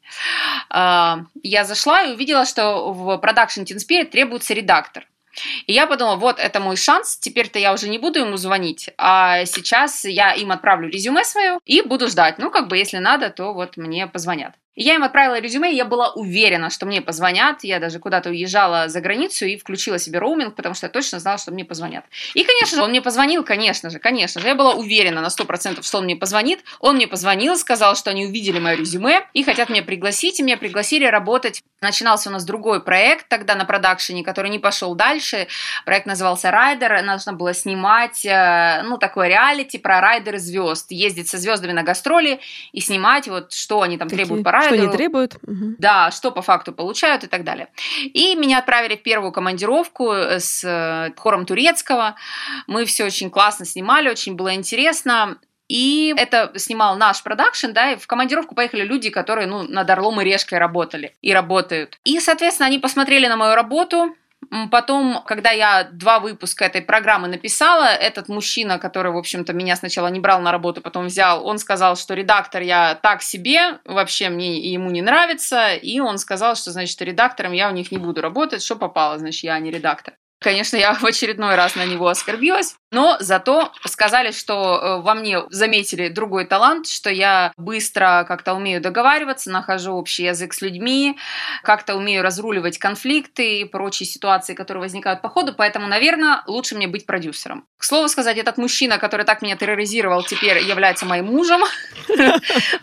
[0.70, 5.06] А, я зашла и увидела, что в Production Team Spirit требуется редактор.
[5.66, 9.44] И я подумала, вот это мой шанс, теперь-то я уже не буду ему звонить, а
[9.46, 12.38] сейчас я им отправлю резюме свое и буду ждать.
[12.38, 14.54] Ну, как бы, если надо, то вот мне позвонят.
[14.74, 17.62] Я им отправила резюме, и я была уверена, что мне позвонят.
[17.62, 21.36] Я даже куда-то уезжала за границу и включила себе роуминг, потому что я точно знала,
[21.36, 22.04] что мне позвонят.
[22.32, 24.46] И, конечно же, он мне позвонил, конечно же, конечно же.
[24.46, 26.60] Я была уверена на 100%, что он мне позвонит.
[26.80, 30.40] Он мне позвонил, сказал, что они увидели мое резюме и хотят меня пригласить.
[30.40, 31.62] И меня пригласили работать.
[31.82, 35.48] Начинался у нас другой проект тогда на продакшене, который не пошел дальше.
[35.84, 37.02] Проект назывался «Райдер».
[37.02, 40.90] Нужно было снимать, э, ну, такой реалити про райдеры звезд.
[40.92, 42.40] Ездить со звездами на гастроли
[42.72, 45.36] и снимать, вот, что они там Такие требуют по что не требуют.
[45.36, 45.76] Угу.
[45.78, 47.68] Да, что по факту получают и так далее.
[48.02, 52.16] И меня отправили в первую командировку с э, хором турецкого.
[52.66, 55.38] Мы все очень классно снимали, очень было интересно.
[55.68, 60.20] И это снимал наш продакшн, да, и в командировку поехали люди, которые, ну, над Орлом
[60.20, 61.98] и Решкой работали и работают.
[62.04, 64.14] И, соответственно, они посмотрели на мою работу,
[64.70, 70.08] Потом, когда я два выпуска этой программы написала, этот мужчина, который, в общем-то, меня сначала
[70.08, 74.58] не брал на работу, потом взял, он сказал, что редактор я так себе, вообще мне
[74.58, 78.62] ему не нравится, и он сказал, что, значит, редактором я у них не буду работать,
[78.62, 80.14] что попало, значит, я не редактор.
[80.42, 85.42] Конечно, я в очередной раз на него оскорбилась, но зато сказали, что э, во мне
[85.50, 91.16] заметили другой талант, что я быстро как-то умею договариваться, нахожу общий язык с людьми,
[91.62, 96.88] как-то умею разруливать конфликты и прочие ситуации, которые возникают по ходу, поэтому, наверное, лучше мне
[96.88, 97.64] быть продюсером.
[97.78, 101.62] К слову сказать, этот мужчина, который так меня терроризировал, теперь является моим мужем.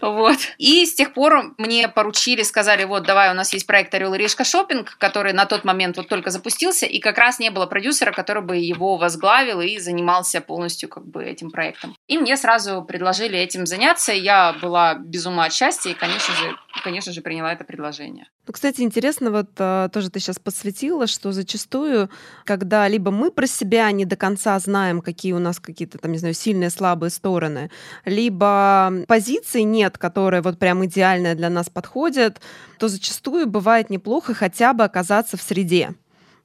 [0.02, 0.38] Вот.
[0.58, 4.18] И с тех пор мне поручили, сказали, вот, давай, у нас есть проект «Орел и
[4.18, 8.12] решка шопинг», который на тот момент вот только запустился, и как раз не было продюсера,
[8.12, 11.96] который бы его возглавил и занимался полностью как бы этим проектом.
[12.08, 16.34] И мне сразу предложили этим заняться, и я была без ума от счастья, и, конечно
[16.36, 18.28] же, конечно же, приняла это предложение.
[18.48, 22.10] Ну, кстати, интересно, вот а, тоже ты сейчас подсветила, что зачастую,
[22.46, 26.18] когда либо мы про себя не до конца знаем, какие у нас какие-то там, не
[26.18, 27.70] знаю, сильные, слабые стороны,
[28.06, 32.42] либо позиции нет, которые вот прям идеальная для нас подходят,
[32.80, 35.94] то зачастую бывает неплохо хотя бы оказаться в среде.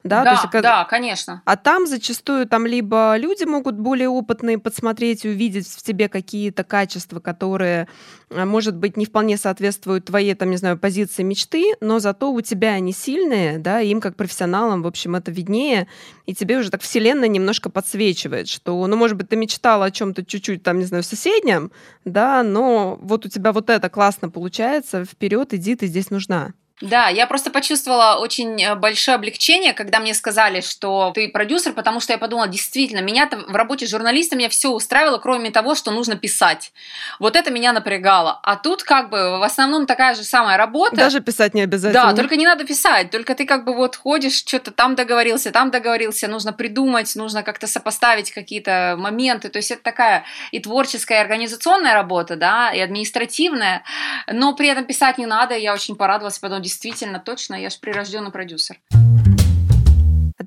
[0.05, 1.41] Да, да, есть, да, конечно.
[1.45, 6.63] А там зачастую там либо люди могут более опытные подсмотреть и увидеть в тебе какие-то
[6.63, 7.87] качества, которые,
[8.29, 12.39] а, может быть, не вполне соответствуют твоей, там, не знаю, позиции мечты, но зато у
[12.41, 15.87] тебя они сильные, да, им как профессионалам, в общем, это виднее,
[16.27, 20.23] и тебе уже так вселенная немножко подсвечивает, что, ну, может быть, ты мечтала о чем-то
[20.23, 21.71] чуть-чуть, там, не знаю, соседнем,
[22.05, 26.53] да, но вот у тебя вот это классно получается, вперед иди, ты здесь нужна.
[26.81, 32.01] Да, я просто почувствовала очень э, большое облегчение, когда мне сказали, что ты продюсер, потому
[32.01, 36.17] что я подумала, действительно, меня в работе журналиста меня все устраивало, кроме того, что нужно
[36.17, 36.73] писать.
[37.17, 38.41] Вот это меня напрягало.
[38.43, 40.97] А тут как бы в основном такая же самая работа.
[40.97, 42.11] Даже писать не обязательно.
[42.11, 45.71] Да, только не надо писать, только ты как бы вот ходишь, что-то там договорился, там
[45.71, 49.47] договорился, нужно придумать, нужно как-то сопоставить какие-то моменты.
[49.47, 53.83] То есть это такая и творческая, и организационная работа, да, и административная,
[54.27, 55.55] но при этом писать не надо.
[55.55, 58.79] Я очень порадовалась, потом действительно точно, я же прирожденный продюсер.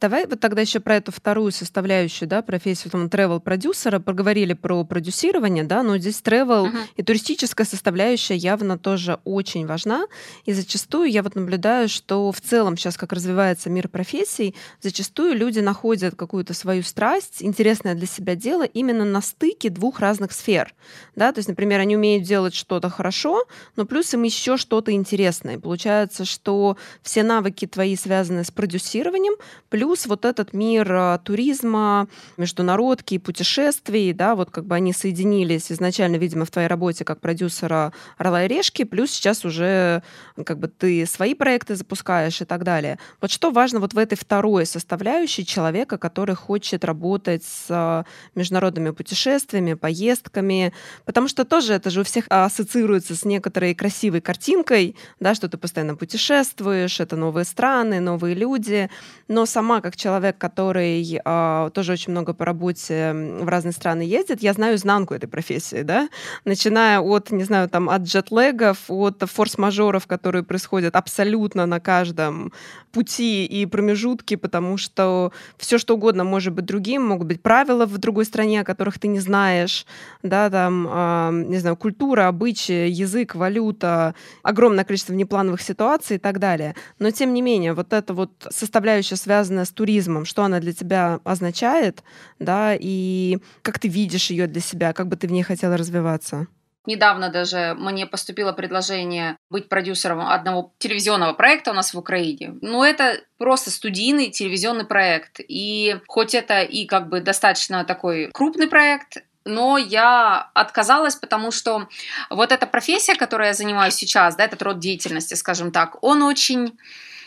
[0.00, 4.84] Давай вот тогда еще про эту вторую составляющую, да, профессию там travel продюсера поговорили про
[4.84, 6.78] продюсирование, да, но здесь travel uh-huh.
[6.94, 10.06] и туристическая составляющая явно тоже очень важна,
[10.44, 15.58] и зачастую я вот наблюдаю, что в целом сейчас, как развивается мир профессий, зачастую люди
[15.58, 20.74] находят какую-то свою страсть, интересное для себя дело именно на стыке двух разных сфер,
[21.16, 23.42] да, то есть, например, они умеют делать что-то хорошо,
[23.74, 25.58] но плюс им еще что-то интересное.
[25.58, 29.34] Получается, что все навыки твои связаны с продюсированием,
[29.70, 35.70] Плюс вот этот мир а, туризма, международки и путешествий, да, вот как бы они соединились
[35.72, 40.02] изначально, видимо, в твоей работе как продюсера «Орла и решки», плюс сейчас уже
[40.44, 42.98] как бы ты свои проекты запускаешь и так далее.
[43.20, 48.90] Вот что важно вот в этой второй составляющей человека, который хочет работать с а, международными
[48.90, 50.72] путешествиями, поездками,
[51.04, 55.56] потому что тоже это же у всех ассоциируется с некоторой красивой картинкой, да, что ты
[55.56, 58.90] постоянно путешествуешь, это новые страны, новые люди,
[59.28, 64.42] но сама как человек, который э, тоже очень много по работе в разные страны ездит,
[64.42, 66.08] я знаю изнанку этой профессии, да,
[66.44, 72.52] начиная от, не знаю, там, от джетлегов, от форс-мажоров, которые происходят абсолютно на каждом
[72.92, 77.98] пути и промежутке, потому что все что угодно может быть другим, могут быть правила в
[77.98, 79.86] другой стране, о которых ты не знаешь,
[80.22, 86.38] да, там, э, не знаю, культура, обычаи, язык, валюта, огромное количество внеплановых ситуаций и так
[86.38, 86.74] далее.
[86.98, 91.20] Но тем не менее, вот эта вот составляющая, связанная с туризмом, что она для тебя
[91.24, 92.02] означает,
[92.38, 96.46] да, и как ты видишь ее для себя, как бы ты в ней хотела развиваться?
[96.86, 102.54] Недавно даже мне поступило предложение быть продюсером одного телевизионного проекта у нас в Украине.
[102.62, 105.38] Но это просто студийный телевизионный проект.
[105.46, 111.88] И хоть это и как бы достаточно такой крупный проект, но я отказалась, потому что
[112.30, 116.78] вот эта профессия, которой я занимаюсь сейчас, да, этот род деятельности, скажем так, он очень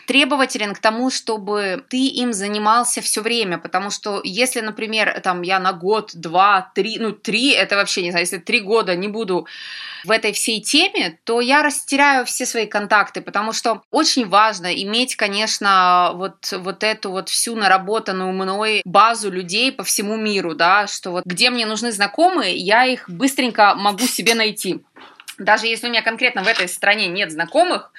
[0.08, 5.60] требователен к тому, чтобы ты им занимался все время, потому что если, например, там я
[5.60, 9.48] на год, два, три, ну три, это вообще не знаю, если три года не буду
[10.04, 15.16] в этой всей теме, то я растеряю все свои контакты, потому что очень важно иметь,
[15.16, 21.12] конечно, вот, вот эту вот всю наработанную мной базу людей по всему миру, да, что
[21.12, 24.82] вот где мне нужны знакомые, я их быстренько могу себе найти.
[25.38, 27.92] Даже если у меня конкретно в этой стране нет знакомых,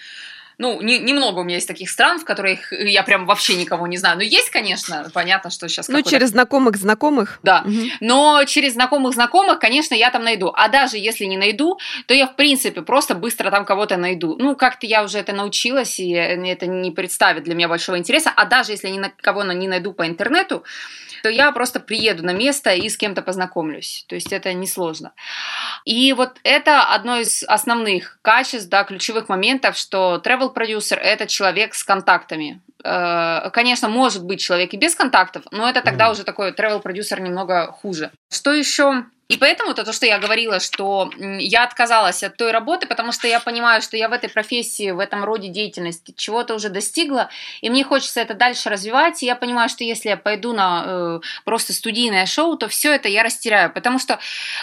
[0.62, 3.96] ну, не, немного у меня есть таких стран, в которых я прям вообще никого не
[3.96, 4.16] знаю.
[4.16, 5.88] Ну, есть, конечно, понятно, что сейчас...
[5.88, 7.40] Ну, через знакомых знакомых.
[7.42, 7.72] Да, угу.
[7.98, 10.52] но через знакомых знакомых, конечно, я там найду.
[10.54, 14.36] А даже если не найду, то я, в принципе, просто быстро там кого-то найду.
[14.38, 18.32] Ну, как-то я уже это научилась, и это не представит для меня большого интереса.
[18.34, 20.62] А даже если я никого не найду по интернету,
[21.22, 24.04] то я просто приеду на место и с кем-то познакомлюсь.
[24.08, 25.12] То есть это несложно.
[25.84, 31.74] И вот это одно из основных качеств, да, ключевых моментов, что travel продюсер это человек
[31.74, 32.60] с контактами.
[32.84, 36.12] Э, конечно, может быть человек и без контактов, но это тогда mm.
[36.12, 38.10] уже такой travel продюсер немного хуже.
[38.30, 42.86] Что еще и поэтому это то, что я говорила, что я отказалась от той работы,
[42.86, 46.68] потому что я понимаю, что я в этой профессии, в этом роде деятельности чего-то уже
[46.68, 47.30] достигла,
[47.62, 49.22] и мне хочется это дальше развивать.
[49.22, 53.08] И я понимаю, что если я пойду на э, просто студийное шоу, то все это
[53.08, 54.18] я растеряю, потому что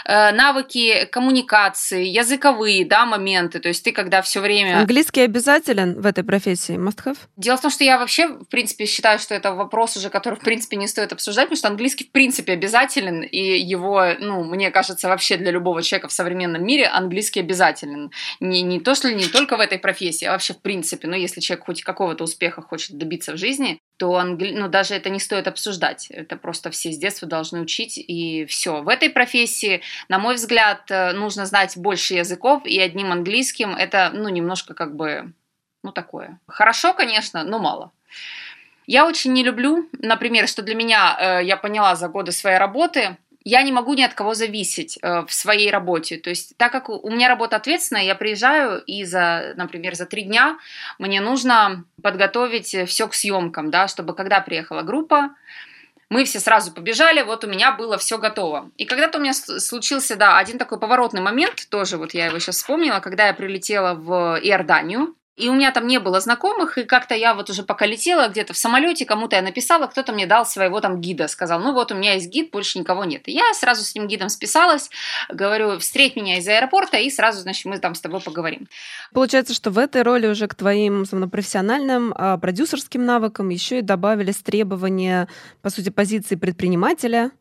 [0.06, 4.78] э, навыки коммуникации, языковые, да, моменты, то есть ты когда все время...
[4.78, 7.18] Английский обязателен в этой профессии, must have?
[7.38, 10.44] Дело в том, что я вообще, в принципе, считаю, что это вопрос уже, который, в
[10.44, 15.08] принципе, не стоит обсуждать, потому что английский, в принципе, обязателен, и его, ну, мне кажется,
[15.08, 18.12] вообще для любого человека в современном мире английский обязателен.
[18.42, 21.08] Не, не то, что не только в этой профессии, а вообще в принципе.
[21.08, 24.52] Но если человек хоть какого-то успеха хочет добиться в жизни, то англи...
[24.52, 26.08] ну, даже это не стоит обсуждать.
[26.12, 28.82] Это просто все с детства должны учить, и все.
[28.82, 34.12] В этой профессии, на мой взгляд, э, нужно знать больше языков, и одним английским это,
[34.14, 35.32] ну, немножко как бы,
[35.84, 36.38] ну, такое.
[36.48, 37.92] Хорошо, конечно, но мало.
[38.88, 43.16] Я очень не люблю, например, что для меня, э, я поняла за годы своей работы,
[43.50, 46.18] я не могу ни от кого зависеть э, в своей работе.
[46.18, 50.24] То есть, так как у меня работа ответственная, я приезжаю и за, например, за три
[50.24, 50.58] дня
[51.00, 55.32] мне нужно подготовить все к съемкам, да, чтобы когда приехала группа,
[56.10, 58.72] мы все сразу побежали, вот у меня было все готово.
[58.78, 62.58] И когда-то у меня случился, да, один такой поворотный момент, тоже вот я его сейчас
[62.58, 67.16] вспомнила, когда я прилетела в Иорданию, и у меня там не было знакомых, и как-то
[67.16, 70.82] я вот уже пока летела где-то в самолете, кому-то я написала, кто-то мне дал своего
[70.82, 73.28] там гида, сказал, ну вот у меня есть гид, больше никого нет.
[73.28, 74.90] И я сразу с этим гидом списалась,
[75.30, 78.68] говорю, встреть меня из аэропорта, и сразу, значит, мы там с тобой поговорим.
[79.14, 84.38] Получается, что в этой роли уже к твоим профессиональным а, продюсерским навыкам еще и добавились
[84.38, 85.30] требования,
[85.62, 87.32] по сути, позиции предпринимателя,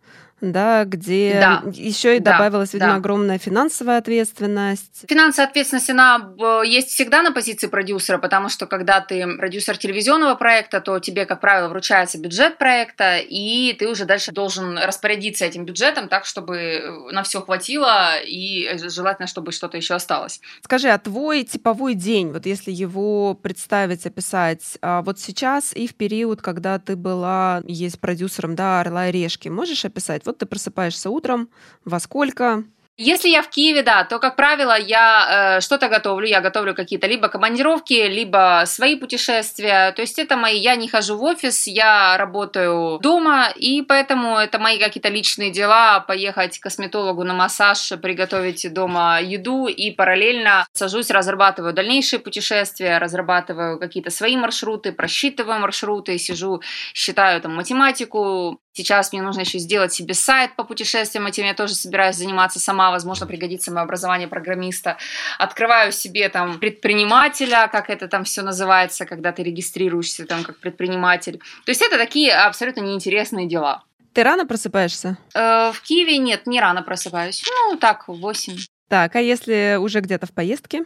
[0.40, 1.62] да, где да.
[1.72, 2.96] еще и добавилась, да, видимо, да.
[2.96, 5.05] огромная финансовая ответственность.
[5.09, 10.35] Финансовая ответственность, она э, есть всегда на позиции продюсера, потому что когда ты продюсер телевизионного
[10.37, 15.64] проекта, то тебе, как правило, вручается бюджет проекта, и ты уже дальше должен распорядиться этим
[15.64, 20.40] бюджетом так, чтобы э, на все хватило, и желательно, чтобы что-то еще осталось.
[20.62, 25.94] Скажи, а твой типовой день, вот если его представить, описать, а вот сейчас и в
[25.94, 30.22] период, когда ты была, есть продюсером, да, «Орла и решки», можешь описать?
[30.29, 31.49] Вот ты просыпаешься утром,
[31.87, 32.64] во сколько,
[33.01, 36.27] если я в Киеве, да, то, как правило, я э, что-то готовлю.
[36.27, 39.93] Я готовлю какие-то либо командировки, либо свои путешествия.
[39.93, 40.59] То есть это мои...
[40.59, 46.01] Я не хожу в офис, я работаю дома, и поэтому это мои какие-то личные дела.
[46.01, 53.79] Поехать к косметологу на массаж, приготовить дома еду, и параллельно сажусь, разрабатываю дальнейшие путешествия, разрабатываю
[53.79, 56.62] какие-то свои маршруты, просчитываю маршруты, сижу,
[56.95, 61.75] считаю там математику, Сейчас мне нужно еще сделать себе сайт по путешествиям, этим я тоже
[61.75, 64.99] собираюсь заниматься сама, возможно, пригодится мое образование программиста.
[65.39, 71.39] Открываю себе там предпринимателя, как это там все называется, когда ты регистрируешься там как предприниматель.
[71.64, 73.83] То есть это такие абсолютно неинтересные дела.
[74.12, 75.19] Ты рано просыпаешься?
[75.35, 77.45] Э, в Киеве нет, не рано просыпаюсь.
[77.47, 78.57] Ну, так, в 8.
[78.89, 80.84] Так, а если уже где-то в поездке?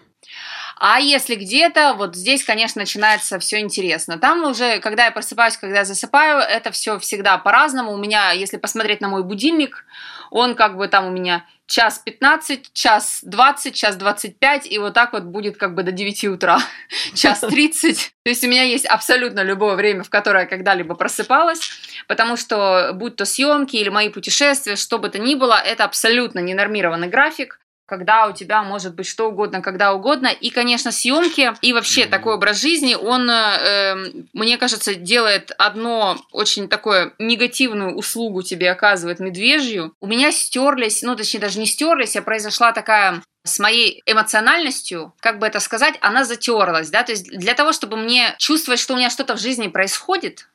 [0.77, 4.19] А если где-то, вот здесь, конечно, начинается все интересно.
[4.19, 7.93] Там уже, когда я просыпаюсь, когда я засыпаю, это все всегда по-разному.
[7.93, 9.85] У меня, если посмотреть на мой будильник,
[10.31, 15.13] он как бы там у меня час 15, час 20, час 25, и вот так
[15.13, 16.59] вот будет как бы до 9 утра,
[17.15, 18.13] час 30.
[18.25, 21.71] То есть у меня есть абсолютно любое время, в которое я когда-либо просыпалась,
[22.09, 26.41] потому что будь то съемки или мои путешествия, что бы то ни было, это абсолютно
[26.41, 27.62] ненормированный график
[27.93, 30.29] когда у тебя может быть что угодно, когда угодно.
[30.29, 36.69] И, конечно, съемки и вообще такой образ жизни, он, э, мне кажется, делает одно очень
[36.69, 39.93] такое негативную услугу тебе оказывает медвежью.
[40.01, 45.39] У меня стерлись, ну, точнее, даже не стерлись, а произошла такая с моей эмоциональностью, как
[45.39, 48.97] бы это сказать, она затерлась, да, то есть для того, чтобы мне чувствовать, что у
[48.97, 50.49] меня что-то в жизни происходит,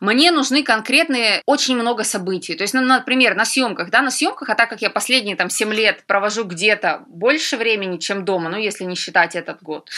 [0.00, 2.54] мне нужны конкретные очень много событий.
[2.54, 5.50] То есть, ну, например, на съемках, да, на съемках, а так как я последние там
[5.50, 9.90] 7 лет провожу где-то больше времени, чем дома, ну, если не считать этот год,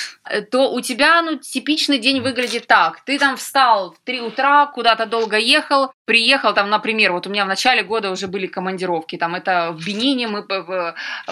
[0.51, 3.01] то у тебя, ну, типичный день выглядит так.
[3.05, 7.45] Ты там встал в 3 утра, куда-то долго ехал, приехал там, например, вот у меня
[7.45, 10.45] в начале года уже были командировки, там это в Бенине мы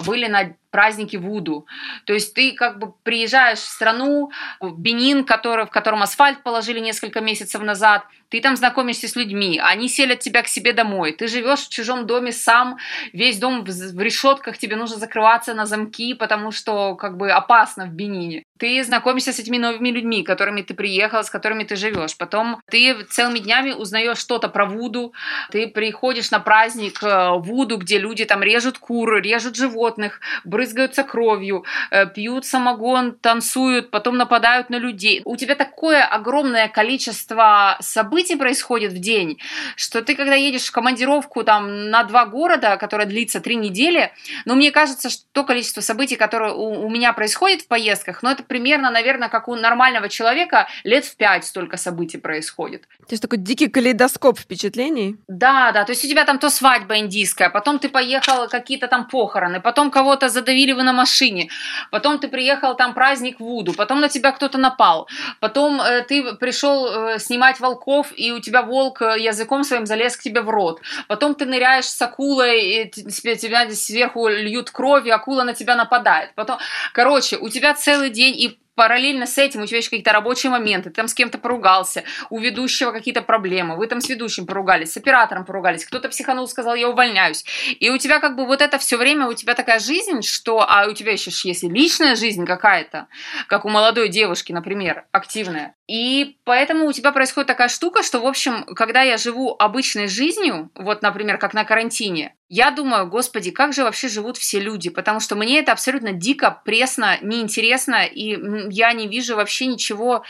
[0.04, 1.66] были на праздники Вуду.
[2.04, 6.80] То есть ты как бы приезжаешь в страну, в Бенин, который, в котором асфальт положили
[6.80, 11.28] несколько месяцев назад, ты там знакомишься с людьми, они селят тебя к себе домой, ты
[11.28, 12.78] живешь в чужом доме сам,
[13.12, 17.86] весь дом в, в решетках, тебе нужно закрываться на замки, потому что как бы опасно
[17.86, 18.44] в Бенине.
[18.58, 22.16] Ты знакомишься с этими новыми людьми, которыми ты приехал, с которыми ты живешь.
[22.16, 25.12] Потом ты целыми днями узнаешь что-то про Вуду,
[25.50, 31.64] ты приходишь на праздник э, Вуду, где люди там режут кур, режут животных, брызгаются кровью,
[31.90, 35.22] э, пьют самогон, танцуют, потом нападают на людей.
[35.24, 39.38] У тебя такое огромное количество событий происходит в день,
[39.76, 44.12] что ты, когда едешь в командировку там на два города, которая длится три недели,
[44.44, 48.42] ну, мне кажется, что то количество событий, которое у, меня происходит в поездках, ну, это
[48.48, 52.82] примерно, наверное, как у нормального человека лет в пять столько событий происходит.
[52.82, 55.16] То есть такой дикий калейдоскоп впечатлений?
[55.28, 59.06] Да, да, то есть у тебя там то свадьба индийская, потом ты поехал какие-то там
[59.08, 61.48] похороны, потом кого-то задавили вы на машине,
[61.90, 65.08] потом ты приехал там праздник Вуду, потом на тебя кто-то напал,
[65.40, 70.16] потом э, ты пришел э, снимать волков, и у тебя волк э, языком своим залез
[70.16, 75.10] к тебе в рот, потом ты ныряешь с акулой, и тебя сверху льют кровь, и
[75.10, 76.58] акула на тебя нападает, потом,
[76.92, 80.90] короче, у тебя целый день и параллельно с этим у тебя есть какие-то рабочие моменты,
[80.90, 84.96] ты там с кем-то поругался, у ведущего какие-то проблемы, вы там с ведущим поругались, с
[84.96, 87.44] оператором поругались, кто-то психанул, сказал, я увольняюсь.
[87.80, 90.86] И у тебя как бы вот это все время, у тебя такая жизнь, что, а
[90.86, 93.08] у тебя еще есть личная жизнь какая-то,
[93.48, 95.74] как у молодой девушки, например, активная.
[95.88, 100.70] И поэтому у тебя происходит такая штука, что, в общем, когда я живу обычной жизнью,
[100.76, 105.20] вот, например, как на карантине, я думаю, господи, как же вообще живут все люди, потому
[105.20, 108.38] что мне это абсолютно дико, пресно, неинтересно, и
[108.70, 110.24] я не вижу вообще ничего.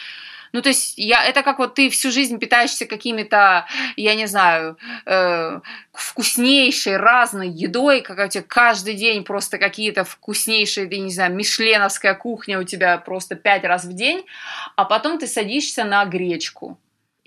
[0.52, 3.66] Ну, то есть, я, это как вот ты всю жизнь питаешься какими-то,
[3.96, 5.60] я не знаю, э,
[5.92, 12.14] вкуснейшей, разной едой, как у тебя каждый день просто какие-то вкуснейшие, я не знаю, мишленовская
[12.14, 14.24] кухня у тебя просто пять раз в день,
[14.74, 16.78] а потом ты садишься на гречку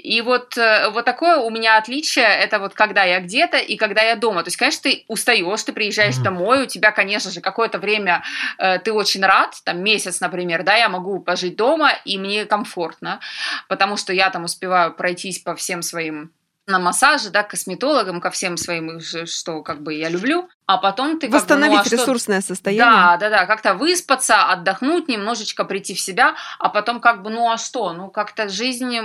[0.02, 4.02] и вот, э, вот такое у меня отличие, это вот когда я где-то и когда
[4.02, 4.44] я дома.
[4.44, 6.24] То есть, конечно, ты устаешь, ты приезжаешь mm-hmm.
[6.24, 8.24] домой, у тебя, конечно же, какое-то время
[8.58, 13.20] э, ты очень рад, там месяц, например, да, я могу пожить дома, и мне комфортно,
[13.68, 16.32] потому что я там успеваю пройтись по всем своим
[16.72, 21.20] на массаже, да, к косметологам, ко всем своим, что как бы я люблю, а потом
[21.20, 22.48] ты восстановить как бы, ну, а ресурсное что...
[22.50, 22.86] состояние.
[22.86, 27.52] Да, да, да, как-то выспаться, отдохнуть, немножечко прийти в себя, а потом как бы, ну
[27.52, 28.98] а что, ну как-то жизнь,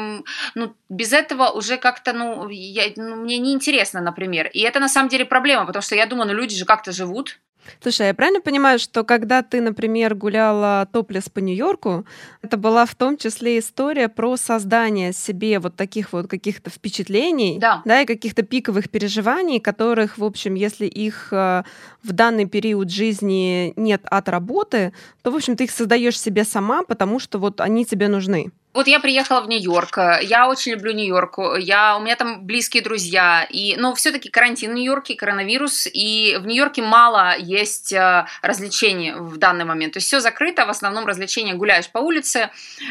[0.55, 5.09] ну без этого уже как-то, ну, я, ну мне неинтересно, например, и это на самом
[5.09, 7.39] деле проблема, потому что я думаю, ну люди же как-то живут,
[7.81, 12.05] Слушай, я правильно понимаю, что когда ты, например, гуляла топлес по Нью-Йорку,
[12.43, 17.83] это была в том числе история про создание себе вот таких вот каких-то впечатлений, да,
[17.85, 21.63] да и каких-то пиковых переживаний, которых, в общем, если их э,
[22.03, 24.93] в данный период жизни нет от работы,
[25.23, 28.51] то, в общем, ты их создаешь себе сама, потому что вот они тебе нужны.
[28.77, 33.47] Вот я приехала в Нью-Йорк, я очень люблю Нью-Йорк, я, у меня там близкие друзья,
[33.49, 39.39] и, но все-таки карантин в Нью-Йорке, коронавирус, и в Нью-Йорке мало есть э, развлечений в
[39.39, 42.51] данный момент, то есть все закрыто, в основном развлечения гуляешь по улице,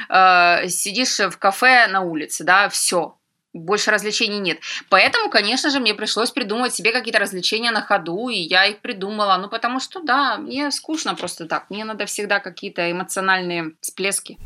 [0.09, 3.15] э, сидишь в кафе на улице, да, все,
[3.53, 4.57] больше развлечений нет.
[4.89, 9.37] Поэтому, конечно же, мне пришлось придумать себе какие-то развлечения на ходу, и я их придумала.
[9.37, 11.69] Ну, потому что, да, мне скучно просто так.
[11.69, 14.39] Мне надо всегда какие-то эмоциональные всплески.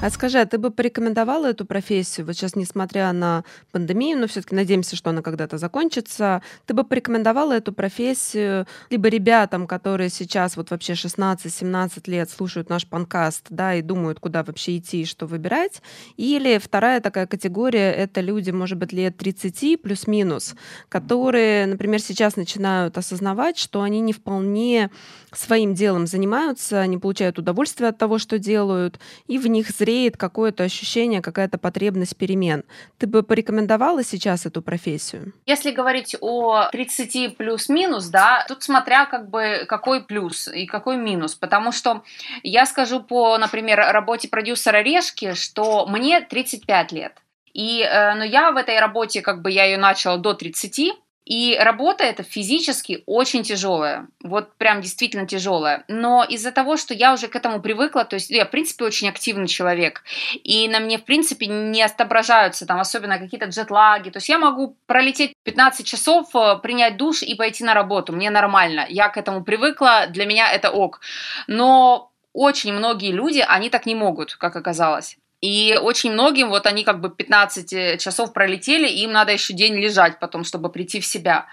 [0.00, 3.42] А скажи, а ты бы порекомендовала эту профессию, вот сейчас, несмотря на
[3.72, 9.66] пандемию, но все-таки надеемся, что она когда-то закончится, ты бы порекомендовала эту профессию либо ребятам,
[9.66, 15.02] которые сейчас вот вообще 16-17 лет слушают наш подкаст, да, и думают, куда вообще идти
[15.02, 15.82] и что выбирать,
[16.16, 20.54] или вторая такая категория— это люди, может быть, лет 30 плюс-минус,
[20.88, 24.90] которые, например, сейчас начинают осознавать, что они не вполне
[25.32, 30.64] своим делом занимаются, они получают удовольствие от того, что делают, и в них зреет какое-то
[30.64, 32.64] ощущение, какая-то потребность перемен.
[32.98, 35.32] Ты бы порекомендовала сейчас эту профессию?
[35.46, 41.34] Если говорить о 30 плюс-минус, да, тут смотря как бы какой плюс и какой минус,
[41.34, 42.02] потому что
[42.42, 47.12] я скажу по, например, работе продюсера Решки, что мне 35 лет.
[47.54, 50.92] И, э, но я в этой работе, как бы я ее начала до 30,
[51.28, 55.84] и работа эта физически очень тяжелая, вот прям действительно тяжелая.
[55.86, 59.10] Но из-за того, что я уже к этому привыкла, то есть я, в принципе, очень
[59.10, 60.04] активный человек,
[60.42, 64.78] и на мне, в принципе, не отображаются там особенно какие-то джетлаги, то есть я могу
[64.86, 69.44] пролететь 15 часов, э, принять душ и пойти на работу, мне нормально, я к этому
[69.44, 71.00] привыкла, для меня это ок.
[71.46, 75.18] Но очень многие люди, они так не могут, как оказалось.
[75.40, 79.74] И очень многим, вот они как бы 15 э, часов пролетели, им надо еще день
[79.74, 81.46] лежать потом, чтобы прийти в себя.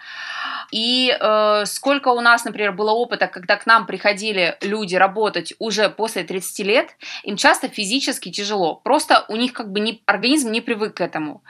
[0.72, 5.90] И э, сколько у нас, например, было опыта, когда к нам приходили люди работать уже
[5.90, 6.90] после 30 лет,
[7.24, 8.76] им часто физически тяжело.
[8.76, 11.44] Просто у них как бы не, организм не привык к этому.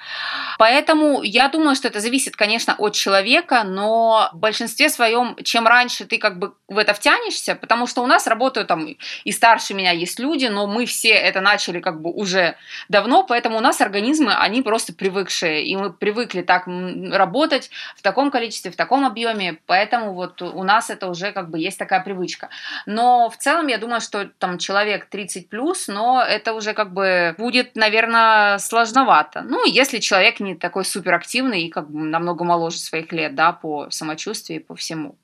[0.57, 6.05] Поэтому я думаю, что это зависит, конечно, от человека, но в большинстве своем, чем раньше
[6.05, 8.87] ты как бы в это втянешься, потому что у нас работают там
[9.23, 12.55] и старше меня есть люди, но мы все это начали как бы уже
[12.89, 16.67] давно, поэтому у нас организмы, они просто привыкшие, и мы привыкли так
[17.11, 21.59] работать в таком количестве, в таком объеме, поэтому вот у нас это уже как бы
[21.59, 22.49] есть такая привычка.
[22.85, 27.35] Но в целом я думаю, что там человек 30 плюс, но это уже как бы
[27.37, 29.41] будет, наверное, сложновато.
[29.41, 33.89] Ну, если человек не такой суперактивный и как бы намного моложе своих лет, да, по
[33.89, 35.15] самочувствию и по всему.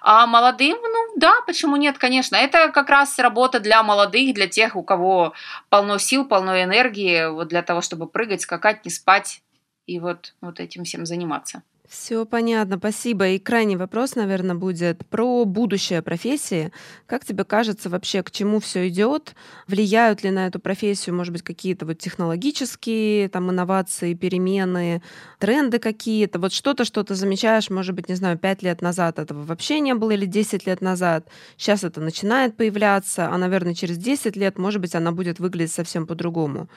[0.00, 2.36] А молодым, ну да, почему нет, конечно.
[2.36, 5.34] Это как раз работа для молодых, для тех, у кого
[5.68, 9.42] полно сил, полно энергии, вот для того, чтобы прыгать, скакать, не спать
[9.86, 11.62] и вот, вот этим всем заниматься.
[11.88, 13.28] Все понятно, спасибо.
[13.28, 16.70] И крайний вопрос, наверное, будет про будущее профессии.
[17.06, 19.34] Как тебе кажется вообще, к чему все идет?
[19.66, 25.02] Влияют ли на эту профессию, может быть, какие-то вот технологические там инновации, перемены,
[25.38, 26.38] тренды какие-то?
[26.38, 29.94] Вот что-то, что ты замечаешь, может быть, не знаю, пять лет назад этого вообще не
[29.94, 31.26] было или 10 лет назад.
[31.56, 36.06] Сейчас это начинает появляться, а, наверное, через 10 лет, может быть, она будет выглядеть совсем
[36.06, 36.68] по-другому.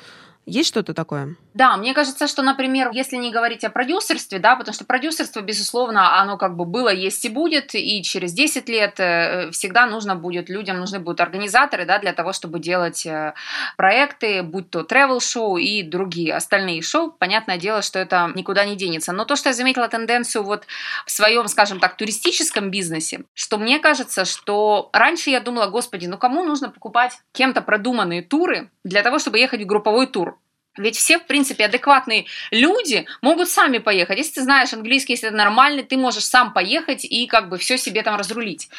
[0.46, 1.36] Есть что-то такое?
[1.54, 6.20] Да, мне кажется, что, например, если не говорить о продюсерстве, да, потому что продюсерство, безусловно,
[6.22, 10.50] оно как бы было, есть и будет, и через 10 лет э, всегда нужно будет,
[10.50, 13.34] людям нужны будут организаторы, да, для того, чтобы делать э,
[13.76, 17.12] проекты, будь то travel шоу и другие остальные шоу.
[17.12, 19.12] Понятное дело, что это никуда не денется.
[19.12, 20.64] Но то, что я заметила тенденцию вот
[21.06, 26.18] в своем, скажем так, туристическом бизнесе, что мне кажется, что раньше я думала, господи, ну
[26.18, 30.41] кому нужно покупать кем-то продуманные туры для того, чтобы ехать в групповой тур?
[30.78, 34.17] Ведь все, в принципе, адекватные люди могут сами поехать.
[34.17, 37.78] Если ты знаешь английский, если это нормальный, ты можешь сам поехать и как бы все
[37.78, 38.69] себе там разрулить.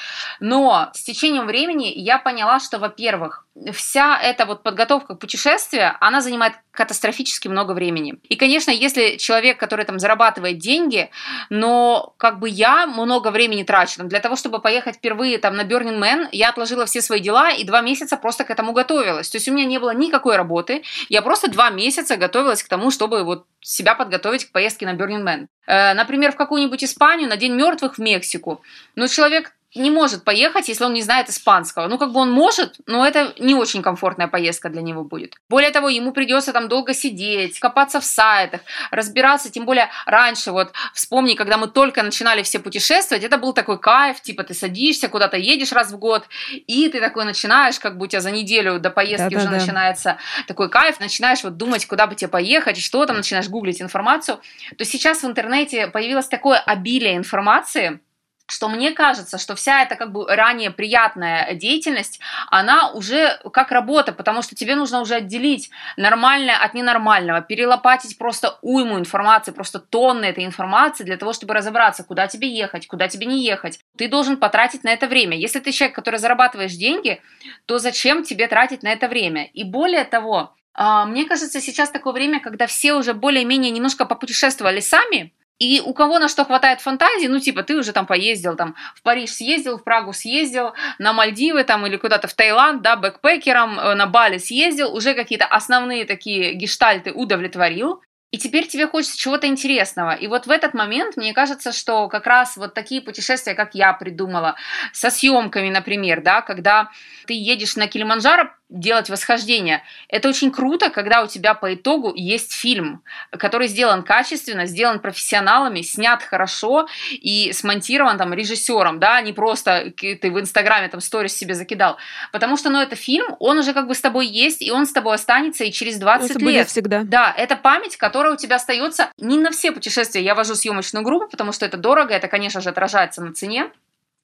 [0.41, 6.23] Но с течением времени я поняла, что, во-первых, вся эта вот подготовка к путешествию, она
[6.23, 8.15] занимает катастрофически много времени.
[8.31, 11.11] И, конечно, если человек, который там зарабатывает деньги,
[11.51, 14.05] но как бы я много времени трачу.
[14.05, 17.65] Для того, чтобы поехать впервые там на Burning Man, я отложила все свои дела и
[17.65, 19.29] два месяца просто к этому готовилась.
[19.29, 21.82] То есть у меня не было никакой работы, я просто два месяца
[22.17, 25.47] готовилась к тому, чтобы вот себя подготовить к поездке на Burning Man.
[25.67, 28.63] Э, например, в какую-нибудь Испанию, на День мертвых в Мексику.
[28.95, 31.87] Но человек не может поехать, если он не знает испанского.
[31.87, 35.37] Ну, как бы он может, но это не очень комфортная поездка для него будет.
[35.49, 38.61] Более того, ему придется там долго сидеть, копаться в сайтах,
[38.91, 43.79] разбираться, тем более раньше, вот вспомни, когда мы только начинали все путешествовать, это был такой
[43.79, 48.05] кайф, типа ты садишься, куда-то едешь раз в год, и ты такой начинаешь, как бы
[48.05, 52.15] у тебя за неделю до поездки уже начинается такой кайф, начинаешь вот думать, куда бы
[52.15, 54.41] тебе поехать, что там, начинаешь гуглить информацию,
[54.77, 58.01] то сейчас в интернете появилось такое обилие информации,
[58.47, 62.21] что мне кажется, что вся эта как бы ранее приятная деятельность,
[62.51, 68.59] она уже как работа, потому что тебе нужно уже отделить нормальное от ненормального, перелопатить просто
[68.63, 73.27] уйму информации, просто тонны этой информации для того, чтобы разобраться, куда тебе ехать, куда тебе
[73.27, 73.81] не ехать.
[73.97, 75.37] Ты должен потратить на это время.
[75.37, 77.21] Если ты человек, который зарабатываешь деньги,
[77.67, 79.45] то зачем тебе тратить на это время?
[79.45, 84.81] И более того, А, мне кажется, сейчас такое время, когда все уже более-менее немножко попутешествовали
[84.81, 88.75] сами, и у кого на что хватает фантазии, ну, типа, ты уже там поездил, там,
[88.95, 93.79] в Париж съездил, в Прагу съездил, на Мальдивы там или куда-то в Таиланд, да, бэкпекером,
[93.79, 99.47] э, на Бали съездил, уже какие-то основные такие гештальты удовлетворил, и теперь тебе хочется чего-то
[99.47, 100.13] интересного.
[100.13, 103.93] И вот в этот момент, мне кажется, что как раз вот такие путешествия, как я
[103.93, 104.57] придумала,
[104.93, 106.89] со съемками, например, да, когда
[107.27, 109.83] ты едешь на Килиманджаро делать восхождение.
[110.09, 115.83] Это очень круто, когда у тебя по итогу есть фильм, который сделан качественно, сделан профессионалами,
[115.83, 121.55] снят хорошо и смонтирован там режиссером, да, не просто ты в Инстаграме там сторис себе
[121.55, 121.99] закидал.
[122.33, 124.93] Потому что, ну, это фильм, он уже как бы с тобой есть, и он с
[124.93, 126.69] тобой останется и через 20 это лет.
[126.69, 127.03] всегда.
[127.05, 130.23] Да, это память, которая у тебя остается не на все путешествия.
[130.23, 133.71] Я вожу съемочную группу, потому что это дорого, это, конечно же, отражается на цене.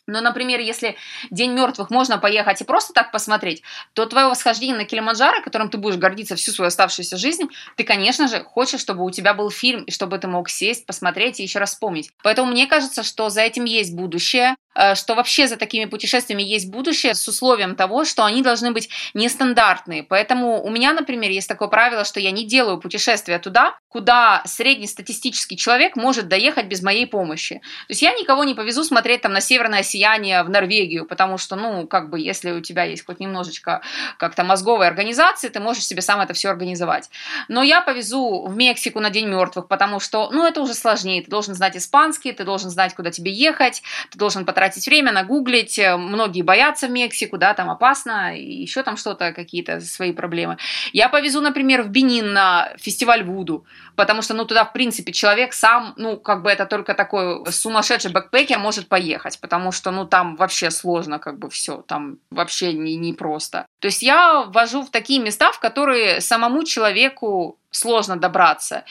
[0.08, 0.96] Но, например, если
[1.30, 5.78] День мертвых можно поехать и просто так посмотреть, то твое восхождение на Килиманджаро, которым ты
[5.78, 9.84] будешь гордиться всю свою оставшуюся жизнь, ты, конечно же, хочешь, чтобы у тебя был фильм,
[9.84, 12.10] и чтобы ты мог сесть, посмотреть и еще раз вспомнить.
[12.22, 14.56] Поэтому мне кажется, что за этим есть будущее.
[14.74, 18.88] Э, что вообще за такими путешествиями есть будущее с условием того, что они должны быть
[19.14, 20.02] нестандартные.
[20.02, 25.56] Поэтому у меня, например, есть такое правило, что я не делаю путешествия туда, куда среднестатистический
[25.56, 27.56] человек может доехать без моей помощи.
[27.56, 31.56] То есть я никого не повезу смотреть там на северное сияние в Норвегию, потому что,
[31.56, 33.80] ну, как бы, если у тебя есть хоть немножечко
[34.18, 37.10] как-то мозговой организации, ты можешь себе сам это все организовать.
[37.48, 41.22] Но я повезу в Мексику на День мертвых, потому что, ну, это уже сложнее.
[41.22, 45.78] Ты должен знать испанский, ты должен знать, куда тебе ехать, ты должен тратить время, нагуглить.
[45.78, 50.56] Э, многие боятся в Мексику, да, там опасно, еще там что-то, какие-то свои проблемы.
[50.92, 53.64] Я повезу, например, в Бенин на фестиваль Вуду,
[53.98, 58.12] потому что, ну, туда, в принципе, человек сам, ну, как бы это только такой сумасшедший
[58.12, 62.94] backpacker может поехать, потому что, ну, там вообще сложно, как бы все, там вообще не,
[62.96, 63.66] не просто.
[63.80, 68.84] То есть я вожу в такие места, в которые самому человеку сложно добраться.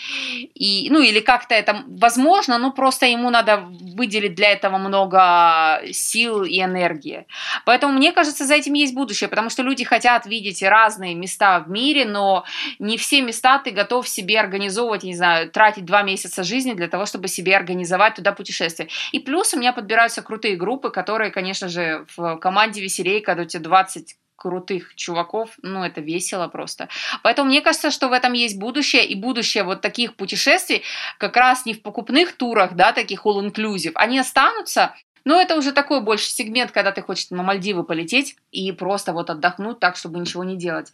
[0.54, 6.44] И, ну, или как-то это возможно, но просто ему надо выделить для этого много сил
[6.44, 7.26] и энергии.
[7.66, 11.70] Поэтому, мне кажется, за этим есть будущее, потому что люди хотят видеть разные места в
[11.70, 12.44] мире, но
[12.80, 17.06] не все места ты готов себе организовывать, не знаю, тратить два месяца жизни для того,
[17.06, 18.90] чтобы себе организовать туда путешествие.
[19.12, 23.46] И плюс у меня подбираются крутые группы, которые, конечно же, в команде веселей, когда у
[23.46, 26.88] тебя 20 крутых чуваков, ну, это весело просто.
[27.24, 30.84] Поэтому мне кажется, что в этом есть будущее, и будущее вот таких путешествий
[31.18, 34.94] как раз не в покупных турах, да, таких all-inclusive, они останутся,
[35.28, 39.30] но это уже такой больше сегмент, когда ты хочешь на Мальдивы полететь и просто вот
[39.30, 40.94] отдохнуть так, чтобы ничего не делать.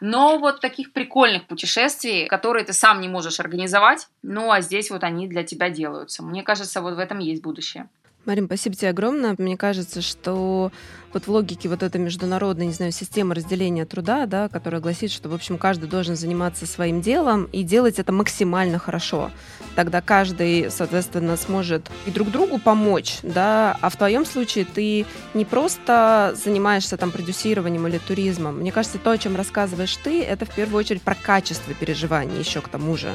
[0.00, 5.04] Но вот таких прикольных путешествий, которые ты сам не можешь организовать, ну а здесь вот
[5.04, 6.22] они для тебя делаются.
[6.22, 7.86] Мне кажется, вот в этом есть будущее.
[8.26, 9.34] Марин, спасибо тебе огромное.
[9.36, 10.72] Мне кажется, что
[11.12, 15.28] вот в логике вот этой международной, не знаю, системы разделения труда, да, которая гласит, что,
[15.28, 19.30] в общем, каждый должен заниматься своим делом и делать это максимально хорошо.
[19.76, 25.04] Тогда каждый, соответственно, сможет и друг другу помочь, да, а в твоем случае ты
[25.34, 28.60] не просто занимаешься там продюсированием или туризмом.
[28.60, 32.62] Мне кажется, то, о чем рассказываешь ты, это в первую очередь про качество переживаний еще
[32.62, 33.12] к тому же.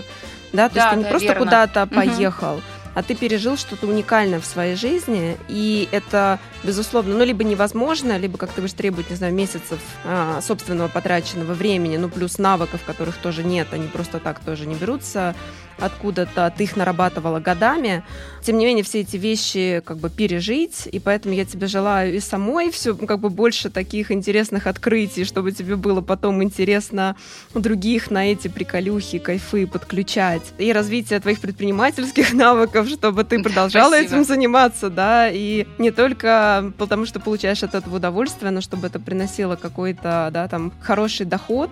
[0.53, 3.87] Да, то да, есть ты не да, просто куда-то поехал, угу а ты пережил что-то
[3.87, 9.09] уникальное в своей жизни, и это, безусловно, ну, либо невозможно, либо, как ты будешь требовать,
[9.09, 14.19] не знаю, месяцев а, собственного потраченного времени, ну, плюс навыков, которых тоже нет, они просто
[14.19, 15.35] так тоже не берутся
[15.79, 18.03] откуда-то, ты их нарабатывала годами.
[18.41, 22.19] Тем не менее, все эти вещи как бы пережить, и поэтому я тебе желаю и
[22.19, 27.15] самой все как бы больше таких интересных открытий, чтобы тебе было потом интересно
[27.53, 34.15] других на эти приколюхи, кайфы подключать, и развитие твоих предпринимательских навыков, чтобы ты продолжала Спасибо.
[34.15, 38.99] этим заниматься, да, и не только потому, что получаешь от этого удовольствие, но чтобы это
[38.99, 41.69] приносило какой-то, да, там, хороший доход.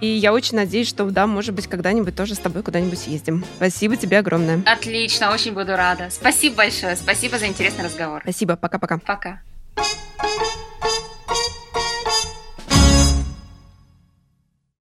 [0.00, 3.44] И я очень надеюсь, что, да, может быть, когда-нибудь тоже с тобой куда-нибудь съездим.
[3.56, 4.62] Спасибо тебе огромное.
[4.66, 6.08] Отлично, очень буду рада.
[6.10, 8.22] Спасибо большое, спасибо за интересный разговор.
[8.22, 8.98] Спасибо, пока-пока.
[8.98, 9.12] Пока.
[9.14, 9.38] -пока.
[9.74, 10.65] пока.